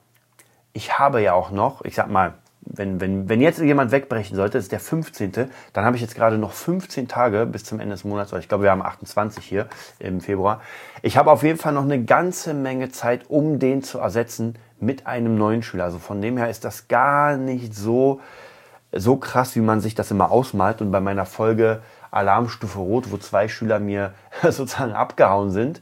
ich 0.74 0.98
habe 0.98 1.22
ja 1.22 1.34
auch 1.34 1.52
noch, 1.52 1.86
ich 1.86 1.94
sag 1.94 2.10
mal, 2.10 2.34
wenn, 2.62 3.00
wenn, 3.00 3.30
wenn 3.30 3.40
jetzt 3.40 3.60
jemand 3.60 3.92
wegbrechen 3.92 4.36
sollte, 4.36 4.58
ist 4.58 4.72
der 4.72 4.80
15., 4.80 5.52
dann 5.74 5.86
habe 5.86 5.96
ich 5.96 6.02
jetzt 6.02 6.16
gerade 6.16 6.40
noch 6.40 6.52
15 6.52 7.08
Tage 7.08 7.46
bis 7.46 7.64
zum 7.64 7.80
Ende 7.80 7.94
des 7.94 8.06
Monats, 8.06 8.34
ich 8.34 8.48
glaube, 8.48 8.64
wir 8.64 8.72
haben 8.72 8.82
28 8.82 9.46
hier 9.46 9.68
im 10.00 10.20
Februar. 10.20 10.60
Ich 11.04 11.16
habe 11.16 11.30
auf 11.30 11.44
jeden 11.44 11.60
Fall 11.60 11.74
noch 11.74 11.84
eine 11.84 12.04
ganze 12.04 12.56
Menge 12.56 12.90
Zeit, 12.90 13.30
um 13.30 13.60
den 13.60 13.84
zu 13.84 14.00
ersetzen 14.00 14.56
mit 14.80 15.06
einem 15.06 15.38
neuen 15.38 15.62
Schüler. 15.62 15.84
Also 15.84 16.00
von 16.00 16.24
dem 16.24 16.38
her 16.38 16.50
ist 16.50 16.66
das 16.66 16.88
gar 16.88 17.38
nicht 17.38 17.76
so, 17.76 18.20
so 18.92 19.18
krass, 19.18 19.56
wie 19.56 19.62
man 19.62 19.80
sich 19.80 19.94
das 19.94 20.10
immer 20.10 20.32
ausmalt. 20.32 20.82
Und 20.82 20.90
bei 20.90 21.02
meiner 21.02 21.28
Folge 21.28 21.84
Alarmstufe 22.12 22.80
Rot, 22.80 23.12
wo 23.12 23.18
zwei 23.18 23.48
Schüler 23.48 23.80
mir 23.80 24.14
sozusagen 24.44 24.94
abgehauen 24.94 25.52
sind. 25.52 25.82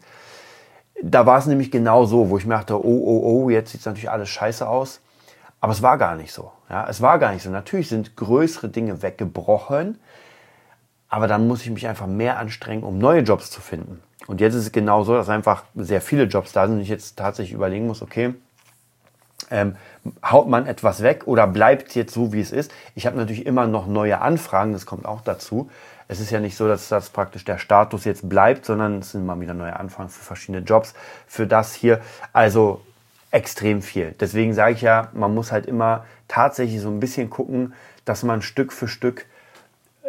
Da 1.02 1.26
war 1.26 1.38
es 1.38 1.46
nämlich 1.46 1.72
genau 1.72 2.06
so, 2.06 2.30
wo 2.30 2.38
ich 2.38 2.48
dachte, 2.48 2.76
oh, 2.76 3.04
oh, 3.06 3.22
oh, 3.24 3.50
jetzt 3.50 3.72
sieht 3.72 3.82
es 3.82 3.86
natürlich 3.86 4.10
alles 4.10 4.30
scheiße 4.30 4.68
aus. 4.68 5.02
Aber 5.62 5.74
es 5.74 5.82
war 5.82 5.98
gar 5.98 6.16
nicht 6.16 6.32
so. 6.32 6.52
Ja, 6.70 6.88
es 6.88 7.02
war 7.02 7.20
gar 7.20 7.34
nicht 7.34 7.44
so. 7.44 7.50
Natürlich 7.50 7.90
sind 7.90 8.16
größere 8.16 8.70
Dinge 8.70 9.02
weggebrochen, 9.02 10.00
aber 11.10 11.28
dann 11.28 11.48
muss 11.48 11.64
ich 11.64 11.72
mich 11.72 11.88
einfach 11.88 12.08
mehr 12.08 12.38
anstrengen, 12.38 12.84
um 12.84 12.98
neue 12.98 13.22
Jobs 13.22 13.50
zu 13.50 13.62
finden. 13.62 14.02
Und 14.28 14.42
jetzt 14.42 14.54
ist 14.54 14.66
es 14.66 14.72
genau 14.72 15.04
so, 15.04 15.16
dass 15.16 15.28
einfach 15.28 15.64
sehr 15.76 16.02
viele 16.02 16.26
Jobs 16.26 16.52
da 16.52 16.68
sind 16.68 16.78
und 16.78 16.82
ich 16.82 16.90
jetzt 16.90 17.18
tatsächlich 17.18 17.54
überlegen 17.54 17.88
muss, 17.88 18.02
okay, 18.02 18.36
ähm, 19.52 19.76
haut 20.24 20.48
man 20.48 20.68
etwas 20.68 21.02
weg 21.02 21.24
oder 21.26 21.48
bleibt 21.48 21.96
jetzt 21.96 22.14
so, 22.14 22.34
wie 22.34 22.42
es 22.42 22.52
ist? 22.52 22.72
Ich 22.96 23.06
habe 23.06 23.18
natürlich 23.18 23.46
immer 23.46 23.68
noch 23.68 23.88
neue 23.88 24.22
Anfragen, 24.22 24.74
das 24.74 24.86
kommt 24.86 25.06
auch 25.06 25.22
dazu. 25.22 25.70
Es 26.08 26.20
ist 26.20 26.32
ja 26.32 26.40
nicht 26.40 26.58
so, 26.58 26.68
dass 26.68 26.90
das 26.90 27.10
praktisch 27.10 27.46
der 27.46 27.60
Status 27.60 28.04
jetzt 28.06 28.28
bleibt, 28.28 28.66
sondern 28.66 29.00
es 29.00 29.12
sind 29.12 29.22
immer 29.22 29.40
wieder 29.40 29.54
neue 29.54 29.80
Anfragen 29.80 30.10
für 30.10 30.24
verschiedene 30.24 30.64
Jobs, 30.64 30.96
für 31.28 31.46
das 31.46 31.74
hier. 31.74 32.02
Also 32.34 32.82
extrem 33.32 33.82
viel. 33.82 34.16
Deswegen 34.20 34.54
sage 34.54 34.74
ich 34.74 34.82
ja, 34.82 35.10
man 35.14 35.34
muss 35.36 35.52
halt 35.52 35.68
immer 35.68 36.06
tatsächlich 36.28 36.82
so 36.82 36.90
ein 36.90 37.00
bisschen 37.00 37.30
gucken, 37.30 37.74
dass 38.06 38.24
man 38.24 38.42
Stück 38.42 38.74
für 38.74 38.88
Stück 38.88 39.26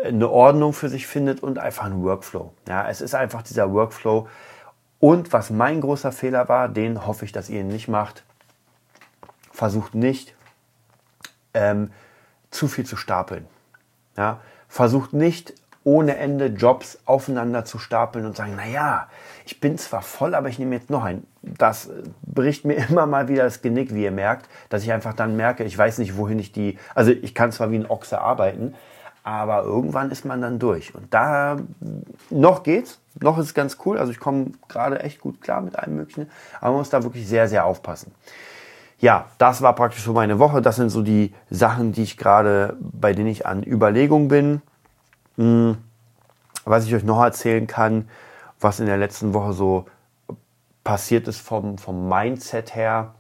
eine 0.03 0.31
Ordnung 0.31 0.73
für 0.73 0.89
sich 0.89 1.07
findet 1.07 1.43
und 1.43 1.59
einfach 1.59 1.85
einen 1.85 2.03
Workflow. 2.03 2.53
Ja, 2.67 2.89
es 2.89 3.03
ist 3.03 3.15
einfach 3.15 3.43
dieser 3.43 3.71
Workflow. 3.73 4.27
Und 4.99 5.33
was 5.33 5.51
mein 5.51 5.81
großer 5.81 6.13
Fehler 6.13 6.49
war, 6.49 6.69
den 6.69 7.07
hoffe 7.07 7.27
ich, 7.27 7.33
dass 7.33 7.51
ihr 7.51 7.61
ihn 7.61 7.69
nicht 7.69 7.89
macht, 7.89 8.23
versucht 9.61 9.95
nicht 9.95 10.35
ähm, 11.53 11.91
zu 12.51 12.67
viel 12.67 12.87
zu 12.87 12.97
stapeln. 12.97 13.47
Ja, 14.17 14.41
versucht 14.69 15.13
nicht 15.13 15.53
ohne 15.85 16.17
Ende 16.17 16.47
Jobs 16.47 16.99
aufeinander 17.05 17.67
zu 17.67 17.79
stapeln 17.79 18.25
und 18.25 18.35
sagen, 18.35 18.57
naja, 18.57 19.09
ich 19.45 19.61
bin 19.61 19.77
zwar 19.77 20.01
voll, 20.01 20.35
aber 20.35 20.49
ich 20.49 20.59
nehme 20.59 20.77
jetzt 20.77 20.89
noch 20.89 21.05
einen. 21.05 21.27
Das 21.43 21.91
bricht 22.23 22.65
mir 22.65 22.75
immer 22.89 23.05
mal 23.05 23.29
wieder 23.29 23.43
das 23.43 23.61
Genick, 23.61 23.93
wie 23.93 24.05
ihr 24.05 24.13
merkt, 24.13 24.49
dass 24.71 24.83
ich 24.83 24.93
einfach 24.93 25.13
dann 25.13 25.37
merke, 25.37 25.65
ich 25.65 25.77
weiß 25.77 25.99
nicht, 25.99 26.17
wohin 26.17 26.39
ich 26.39 26.53
die, 26.53 26.79
also 26.95 27.11
ich 27.11 27.35
kann 27.35 27.53
zwar 27.53 27.71
wie 27.71 27.77
ein 27.77 27.91
Ochse 27.91 28.19
arbeiten, 28.19 28.75
aber 29.25 29.65
irgendwann 29.65 30.11
ist 30.11 30.25
man 30.25 30.41
dann 30.41 30.59
durch. 30.59 30.95
Und 30.95 31.13
da 31.13 31.59
noch 32.31 32.63
geht's, 32.63 32.99
noch 33.21 33.37
ist 33.37 33.45
es 33.45 33.55
ganz 33.55 33.77
cool. 33.85 33.99
Also 33.99 34.11
ich 34.11 34.21
komme 34.21 34.53
gerade 34.69 35.01
echt 35.01 35.21
gut 35.21 35.43
klar 35.43 35.61
mit 35.61 35.79
allem 35.79 35.97
Möglichen, 35.97 36.31
aber 36.61 36.71
man 36.71 36.79
muss 36.79 36.89
da 36.89 37.03
wirklich 37.03 37.29
sehr, 37.29 37.47
sehr 37.47 37.67
aufpassen. 37.67 38.15
Ja, 39.01 39.29
das 39.39 39.63
war 39.63 39.75
praktisch 39.75 40.03
so 40.03 40.13
meine 40.13 40.39
Woche. 40.39 40.61
Das 40.61 40.77
sind 40.77 40.91
so 40.91 41.03
die 41.03 41.35
Sachen, 41.49 41.93
die 41.93 42.03
ich 42.03 42.19
gerade, 42.19 42.77
bei 42.81 43.15
denen 43.15 43.29
ich 43.29 43.47
an 43.47 43.63
Überlegung 43.63 44.29
bin. 44.29 44.61
Hm, 45.37 45.79
was 46.67 46.85
ich 46.85 46.95
euch 46.95 47.05
noch 47.05 47.23
erzählen 47.23 47.67
kann, 47.67 48.09
was 48.61 48.79
in 48.79 48.87
der 48.87 48.99
letzten 48.99 49.33
Woche 49.33 49.55
so 49.55 49.87
passiert 50.85 51.29
ist 51.29 51.41
vom, 51.41 51.79
vom 51.79 52.09
Mindset 52.09 52.75
her. 52.75 53.15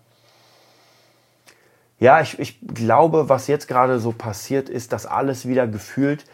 Ja, 1.99 2.21
ich, 2.21 2.38
ich 2.38 2.59
glaube, 2.61 3.29
was 3.29 3.47
jetzt 3.47 3.66
gerade 3.66 4.01
so 4.01 4.12
passiert 4.12 4.69
ist, 4.69 4.93
dass 4.93 5.07
alles 5.07 5.47
wieder 5.47 5.66
gefühlt 5.66 6.25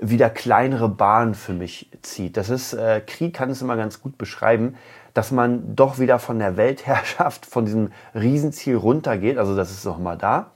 wieder 0.00 0.30
kleinere 0.30 0.88
Bahnen 0.88 1.34
für 1.34 1.52
mich 1.52 1.88
zieht. 2.02 2.36
Das 2.36 2.50
ist, 2.50 2.72
äh, 2.72 3.00
Krieg 3.06 3.34
kann 3.34 3.50
es 3.50 3.62
immer 3.62 3.76
ganz 3.76 4.00
gut 4.00 4.18
beschreiben, 4.18 4.74
dass 5.14 5.30
man 5.30 5.74
doch 5.76 5.98
wieder 5.98 6.18
von 6.18 6.38
der 6.38 6.56
Weltherrschaft, 6.56 7.46
von 7.46 7.64
diesem 7.64 7.92
Riesenziel 8.14 8.76
runtergeht. 8.76 9.38
Also 9.38 9.56
das 9.56 9.70
ist 9.70 9.84
noch 9.84 9.98
mal 9.98 10.16
da. 10.16 10.50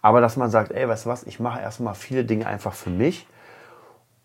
Aber 0.00 0.20
dass 0.20 0.36
man 0.36 0.50
sagt, 0.50 0.72
ey, 0.72 0.88
weißt 0.88 1.06
du 1.06 1.10
was, 1.10 1.24
ich 1.24 1.40
mache 1.40 1.60
erstmal 1.60 1.94
viele 1.94 2.24
Dinge 2.24 2.46
einfach 2.46 2.72
für 2.72 2.90
mich 2.90 3.26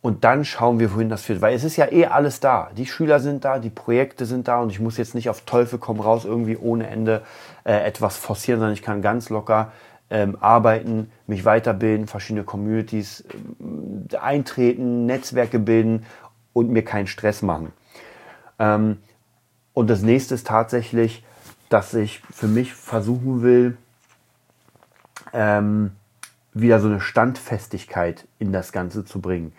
und 0.03 0.25
dann 0.25 0.43
schauen 0.43 0.79
wir, 0.79 0.93
wohin 0.93 1.07
das 1.07 1.23
führt. 1.23 1.41
Weil 1.41 1.55
es 1.55 1.63
ist 1.63 1.77
ja 1.77 1.89
eh 1.91 2.05
alles 2.05 2.41
da. 2.41 2.69
Die 2.75 2.85
Schüler 2.85 3.19
sind 3.19 3.45
da, 3.45 3.57
die 3.57 3.69
Projekte 3.69 4.25
sind 4.25 4.49
da 4.49 4.59
und 4.59 4.69
ich 4.69 4.79
muss 4.79 4.97
jetzt 4.97 5.15
nicht 5.15 5.29
auf 5.29 5.41
Teufel 5.41 5.79
komm 5.79 6.01
raus 6.01 6.25
irgendwie 6.25 6.57
ohne 6.57 6.87
Ende 6.87 7.21
äh, 7.63 7.85
etwas 7.85 8.17
forcieren, 8.17 8.59
sondern 8.59 8.73
ich 8.73 8.81
kann 8.81 9.01
ganz 9.01 9.29
locker 9.29 9.71
ähm, 10.09 10.37
arbeiten, 10.41 11.09
mich 11.25 11.45
weiterbilden, 11.45 12.07
verschiedene 12.07 12.43
Communities 12.43 13.23
äh, 14.11 14.17
eintreten, 14.17 15.05
Netzwerke 15.05 15.57
bilden 15.57 16.05
und 16.51 16.69
mir 16.69 16.83
keinen 16.83 17.07
Stress 17.07 17.41
machen. 17.41 17.71
Ähm, 18.59 18.97
und 19.73 19.89
das 19.89 20.01
nächste 20.01 20.35
ist 20.35 20.47
tatsächlich, 20.47 21.23
dass 21.69 21.93
ich 21.93 22.21
für 22.31 22.47
mich 22.47 22.73
versuchen 22.73 23.41
will, 23.41 23.77
ähm, 25.33 25.91
wieder 26.53 26.79
so 26.79 26.87
eine 26.87 27.01
Standfestigkeit 27.01 28.27
in 28.37 28.51
das 28.51 28.71
Ganze 28.71 29.05
zu 29.05 29.19
bringen. 29.19 29.53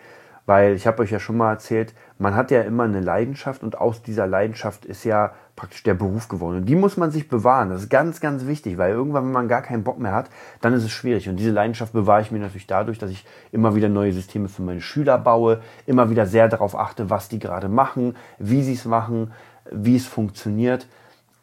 Weil 0.45 0.75
ich 0.75 0.85
habe 0.85 1.01
euch 1.01 1.11
ja 1.11 1.19
schon 1.19 1.37
mal 1.37 1.51
erzählt, 1.51 1.93
man 2.19 2.35
hat 2.35 2.51
ja 2.51 2.61
immer 2.61 2.83
eine 2.83 3.01
Leidenschaft 3.01 3.63
und 3.63 3.77
aus 3.79 4.03
dieser 4.03 4.27
Leidenschaft 4.27 4.85
ist 4.85 5.03
ja 5.03 5.33
praktisch 5.55 5.83
der 5.83 5.95
Beruf 5.95 6.27
geworden. 6.27 6.57
Und 6.57 6.65
die 6.65 6.75
muss 6.75 6.97
man 6.97 7.11
sich 7.11 7.27
bewahren. 7.27 7.69
Das 7.69 7.81
ist 7.81 7.89
ganz, 7.89 8.21
ganz 8.21 8.45
wichtig, 8.45 8.77
weil 8.77 8.91
irgendwann, 8.91 9.25
wenn 9.25 9.31
man 9.31 9.47
gar 9.47 9.63
keinen 9.63 9.83
Bock 9.83 9.99
mehr 9.99 10.13
hat, 10.13 10.29
dann 10.61 10.73
ist 10.73 10.83
es 10.83 10.91
schwierig. 10.91 11.27
Und 11.27 11.37
diese 11.37 11.51
Leidenschaft 11.51 11.93
bewahre 11.93 12.21
ich 12.21 12.31
mir 12.31 12.39
natürlich 12.39 12.67
dadurch, 12.67 12.99
dass 12.99 13.09
ich 13.09 13.25
immer 13.51 13.75
wieder 13.75 13.89
neue 13.89 14.13
Systeme 14.13 14.47
für 14.47 14.61
meine 14.61 14.81
Schüler 14.81 15.17
baue, 15.17 15.61
immer 15.87 16.09
wieder 16.09 16.27
sehr 16.27 16.47
darauf 16.47 16.77
achte, 16.77 17.09
was 17.09 17.27
die 17.27 17.39
gerade 17.39 17.67
machen, 17.67 18.15
wie 18.37 18.63
sie 18.63 18.73
es 18.73 18.85
machen, 18.85 19.31
wie 19.71 19.95
es 19.95 20.05
funktioniert 20.05 20.87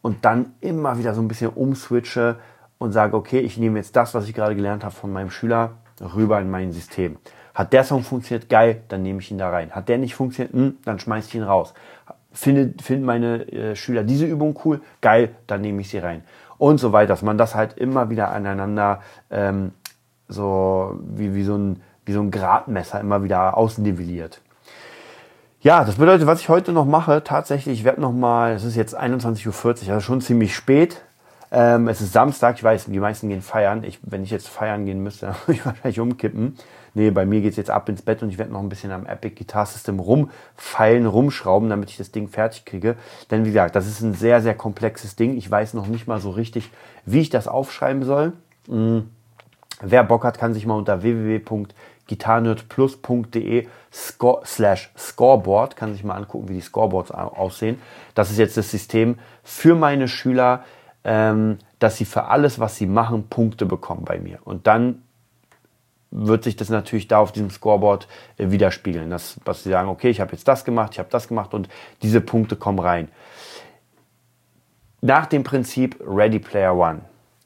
und 0.02 0.24
dann 0.24 0.54
immer 0.61 0.98
wieder 0.98 1.14
so 1.14 1.22
ein 1.22 1.28
bisschen 1.28 1.50
umswitche 1.50 2.37
und 2.78 2.92
sage, 2.92 3.16
okay, 3.16 3.38
ich 3.40 3.56
nehme 3.56 3.78
jetzt 3.78 3.96
das, 3.96 4.14
was 4.14 4.28
ich 4.28 4.35
gerade 4.35 4.56
gelernt 4.56 4.85
habe 4.85 4.94
von 4.94 5.12
meinem 5.12 5.30
Schüler, 5.30 5.72
rüber 6.00 6.40
in 6.40 6.50
mein 6.50 6.72
System. 6.72 7.16
Hat 7.54 7.72
der 7.72 7.85
Song 7.85 8.02
funktioniert, 8.02 8.48
geil, 8.48 8.82
dann 8.88 9.02
nehme 9.02 9.20
ich 9.20 9.30
ihn 9.30 9.38
da 9.38 9.50
rein. 9.50 9.70
Hat 9.70 9.88
der 9.88 9.98
nicht 9.98 10.14
funktioniert, 10.14 10.54
mh, 10.54 10.61
hm, 10.61 10.76
dann 10.85 10.98
schmeiße 10.98 11.28
ich 11.28 11.35
ihn 11.37 11.42
raus. 11.42 11.74
Finden 12.32 12.78
find 12.78 13.04
meine 13.04 13.46
äh, 13.52 13.76
Schüler 13.76 14.02
diese 14.04 14.26
Übung 14.26 14.58
cool, 14.64 14.80
geil, 15.00 15.37
dann 15.46 15.61
nehme 15.61 15.82
ich 15.82 15.90
sie 15.90 15.98
rein. 15.98 16.24
Und 16.58 16.78
so 16.78 16.92
weiter, 16.92 17.08
dass 17.08 17.22
man 17.22 17.38
das 17.38 17.54
halt 17.54 17.76
immer 17.76 18.08
wieder 18.11 18.30
aneinander 18.30 19.02
ähm, 19.30 19.72
so 20.28 20.98
wie, 21.14 21.35
wie, 21.35 21.44
so 21.44 21.56
ein, 21.56 21.82
wie 22.04 22.12
so 22.12 22.20
ein 22.20 22.30
Gradmesser 22.30 23.00
immer 23.00 23.22
wieder 23.22 23.56
ausnivelliert. 23.56 24.40
Ja, 25.62 25.85
das 25.85 25.94
bedeutet, 25.94 26.27
was 26.27 26.40
ich 26.40 26.48
heute 26.48 26.72
noch 26.72 26.87
mache, 26.87 27.22
tatsächlich, 27.22 27.79
ich 27.79 27.85
werde 27.85 28.01
noch 28.01 28.11
mal, 28.11 28.53
es 28.53 28.64
ist 28.64 28.75
jetzt 28.75 28.98
21.40 28.98 29.46
Uhr, 29.46 29.94
also 29.94 30.01
schon 30.01 30.20
ziemlich 30.20 30.57
spät. 30.57 31.03
Ähm, 31.53 31.87
es 31.87 32.01
ist 32.01 32.12
Samstag, 32.12 32.57
ich 32.57 32.64
weiß, 32.64 32.87
die 32.87 32.98
meisten 32.98 33.29
gehen 33.29 33.42
feiern. 33.42 33.85
Ich, 33.85 34.01
wenn 34.03 34.25
ich 34.25 34.33
jetzt 34.33 34.48
feiern 34.48 34.87
gehen 34.87 35.05
müsste, 35.05 35.27
dann 35.27 35.37
würde 35.46 35.53
ich 35.53 35.64
wahrscheinlich 35.64 36.01
umkippen. 36.01 36.57
Nee, 36.94 37.12
bei 37.12 37.25
mir 37.25 37.40
geht's 37.42 37.57
jetzt 37.57 37.70
ab 37.70 37.88
ins 37.88 38.03
Bett 38.03 38.25
und 38.25 38.31
ich 38.31 38.38
werde 38.38 38.53
noch 38.53 38.59
ein 38.59 38.68
bisschen 38.68 38.90
am 38.90 39.07
Epic 39.07 39.37
Guitar 39.37 39.64
System 39.64 40.01
rumfeilen, 40.01 41.07
rumschrauben, 41.07 41.70
damit 41.70 41.90
ich 41.90 41.96
das 41.96 42.11
Ding 42.11 42.27
fertig 42.27 42.64
kriege. 42.64 42.96
Denn 43.31 43.44
wie 43.44 43.51
gesagt, 43.51 43.77
das 43.77 43.87
ist 43.87 44.01
ein 44.01 44.14
sehr, 44.14 44.42
sehr 44.42 44.57
komplexes 44.57 45.14
Ding. 45.14 45.37
Ich 45.37 45.48
weiß 45.48 45.75
noch 45.75 45.87
nicht 45.87 46.09
mal 46.09 46.18
so 46.18 46.31
richtig, 46.31 46.72
wie 47.07 47.20
ich 47.20 47.31
das 47.31 47.46
aufschreiben 47.46 48.03
soll. 48.03 48.33
Mhm. 48.66 49.11
Wer 49.81 50.03
Bock 50.05 50.25
hat, 50.25 50.38
kann 50.38 50.55
sich 50.55 50.66
mal 50.66 50.75
unter 50.75 51.03
www.gitarnerdplus.de 52.12 53.66
slash 54.44 54.90
scoreboard, 54.96 55.77
kann 55.77 55.92
sich 55.92 56.05
mal 56.05 56.14
angucken, 56.14 56.48
wie 56.48 56.55
die 56.55 56.61
Scoreboards 56.61 57.11
aussehen. 57.11 57.81
Das 58.14 58.31
ist 58.31 58.38
jetzt 58.38 58.57
das 58.57 58.70
System 58.70 59.18
für 59.42 59.75
meine 59.75 60.09
Schüler, 60.09 60.64
ähm, 61.05 61.59
dass 61.79 61.96
sie 61.96 62.05
für 62.05 62.25
alles, 62.25 62.59
was 62.59 62.77
sie 62.77 62.87
machen, 62.87 63.29
Punkte 63.29 63.66
bekommen 63.66 64.05
bei 64.05 64.18
mir. 64.18 64.38
Und 64.44 64.66
dann 64.66 65.03
wird 66.11 66.44
sich 66.44 66.57
das 66.57 66.68
natürlich 66.68 67.09
da 67.09 67.18
auf 67.18 67.33
diesem 67.33 67.51
Scoreboard 67.51 68.07
äh, 68.37 68.51
widerspiegeln, 68.51 69.11
dass, 69.11 69.37
dass 69.44 69.64
sie 69.64 69.70
sagen, 69.70 69.88
okay, 69.88 70.11
ich 70.11 70.20
habe 70.20 70.33
jetzt 70.33 70.46
das 70.46 70.64
gemacht, 70.64 70.92
ich 70.92 70.98
habe 70.98 71.09
das 71.11 71.27
gemacht 71.29 71.55
und 71.55 71.68
diese 72.03 72.20
Punkte 72.20 72.57
kommen 72.57 72.79
rein. 72.79 73.09
Nach 75.01 75.27
dem 75.27 75.42
Prinzip 75.42 75.96
Ready 76.07 76.38
Player 76.38 76.77
One. 76.77 77.01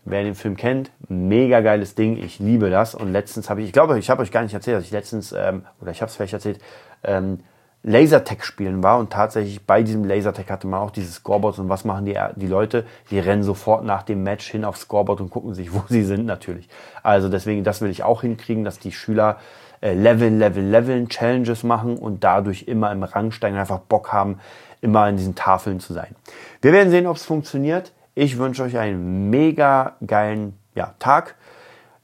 Wer 0.08 0.22
den 0.22 0.36
Film 0.36 0.56
kennt, 0.56 0.92
mega 1.08 1.60
geiles 1.60 1.96
Ding, 1.96 2.16
ich 2.16 2.38
liebe 2.38 2.70
das. 2.70 2.94
Und 2.94 3.10
letztens 3.10 3.50
habe 3.50 3.60
ich, 3.60 3.66
ich 3.66 3.72
glaube, 3.72 3.98
ich 3.98 4.08
habe 4.08 4.22
euch 4.22 4.30
gar 4.30 4.42
nicht 4.42 4.54
erzählt, 4.54 4.76
dass 4.76 4.84
ich 4.84 4.92
letztens, 4.92 5.32
ähm, 5.32 5.64
oder 5.80 5.90
ich 5.90 6.00
habe 6.00 6.08
es 6.08 6.14
vielleicht 6.14 6.32
erzählt, 6.32 6.60
ähm, 7.02 7.40
Lasertag 7.82 8.44
spielen 8.44 8.82
war 8.82 8.98
und 8.98 9.12
tatsächlich 9.12 9.64
bei 9.64 9.82
diesem 9.82 10.04
Lasertag 10.04 10.50
hatte 10.50 10.66
man 10.66 10.80
auch 10.80 10.90
dieses 10.90 11.16
Scoreboard 11.16 11.58
und 11.58 11.68
was 11.68 11.84
machen 11.84 12.04
die, 12.04 12.18
die 12.36 12.46
Leute? 12.46 12.84
Die 13.10 13.18
rennen 13.18 13.42
sofort 13.42 13.84
nach 13.84 14.02
dem 14.02 14.22
Match 14.22 14.48
hin 14.48 14.64
aufs 14.64 14.82
Scoreboard 14.82 15.20
und 15.20 15.30
gucken 15.30 15.54
sich, 15.54 15.72
wo 15.74 15.82
sie 15.88 16.04
sind 16.04 16.24
natürlich. 16.24 16.68
Also 17.02 17.28
deswegen, 17.28 17.64
das 17.64 17.80
will 17.80 17.90
ich 17.90 18.04
auch 18.04 18.22
hinkriegen, 18.22 18.64
dass 18.64 18.78
die 18.78 18.92
Schüler 18.92 19.38
äh, 19.80 19.94
Level, 19.94 20.32
Level, 20.32 20.64
Leveln, 20.64 21.08
Challenges 21.08 21.62
machen 21.62 21.96
und 21.96 22.24
dadurch 22.24 22.64
immer 22.68 22.92
im 22.92 23.02
Rang 23.02 23.32
steigen, 23.32 23.56
einfach 23.56 23.80
Bock 23.80 24.12
haben, 24.12 24.38
immer 24.80 25.08
in 25.08 25.16
diesen 25.16 25.34
Tafeln 25.34 25.80
zu 25.80 25.92
sein. 25.92 26.14
Wir 26.62 26.72
werden 26.72 26.90
sehen, 26.90 27.06
ob 27.06 27.16
es 27.16 27.24
funktioniert. 27.24 27.92
Ich 28.18 28.38
wünsche 28.38 28.62
euch 28.62 28.79
einen 28.79 29.29
mega 29.29 29.96
geilen 30.07 30.59
ja, 30.74 30.94
Tag. 30.98 31.35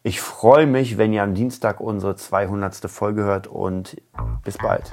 Ich 0.03 0.21
freue 0.21 0.67
mich, 0.67 0.99
wenn 0.99 1.11
ihr 1.15 1.23
am 1.23 1.33
Dienstag 1.33 1.81
unsere 1.81 2.17
200. 2.17 2.75
Folge 2.91 3.23
hört 3.23 3.47
und 3.47 3.97
bis 4.45 4.59
bald. 4.59 4.91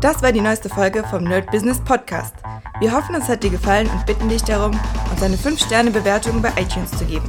Das 0.00 0.22
war 0.22 0.30
die 0.30 0.40
neueste 0.40 0.68
Folge 0.68 1.02
vom 1.02 1.24
Nerd 1.24 1.50
Business 1.50 1.80
Podcast. 1.80 2.36
Wir 2.78 2.92
hoffen, 2.92 3.16
es 3.16 3.28
hat 3.28 3.42
dir 3.42 3.50
gefallen 3.50 3.90
und 3.90 4.06
bitten 4.06 4.28
dich 4.28 4.44
darum, 4.44 4.78
uns 5.10 5.20
eine 5.20 5.34
5-Sterne-Bewertung 5.34 6.40
bei 6.40 6.50
iTunes 6.60 6.92
zu 6.92 7.04
geben. 7.06 7.28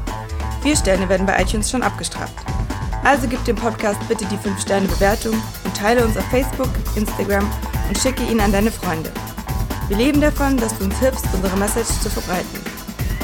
Vier 0.61 0.75
Sterne 0.75 1.09
werden 1.09 1.25
bei 1.25 1.41
iTunes 1.41 1.71
schon 1.71 1.81
abgestraft. 1.81 2.35
Also 3.03 3.27
gib 3.27 3.43
dem 3.45 3.55
Podcast 3.55 3.99
bitte 4.07 4.25
die 4.25 4.37
5-Sterne-Bewertung 4.37 5.33
und 5.63 5.75
teile 5.75 6.05
uns 6.05 6.17
auf 6.17 6.25
Facebook, 6.25 6.69
Instagram 6.95 7.49
und 7.87 7.97
schicke 7.97 8.21
ihn 8.25 8.39
an 8.39 8.51
deine 8.51 8.69
Freunde. 8.69 9.09
Wir 9.87 9.97
leben 9.97 10.21
davon, 10.21 10.57
dass 10.57 10.77
du 10.77 10.85
uns 10.85 10.99
hilfst, 10.99 11.25
unsere 11.33 11.57
Message 11.57 11.89
zu 11.89 12.11
verbreiten. 12.11 12.74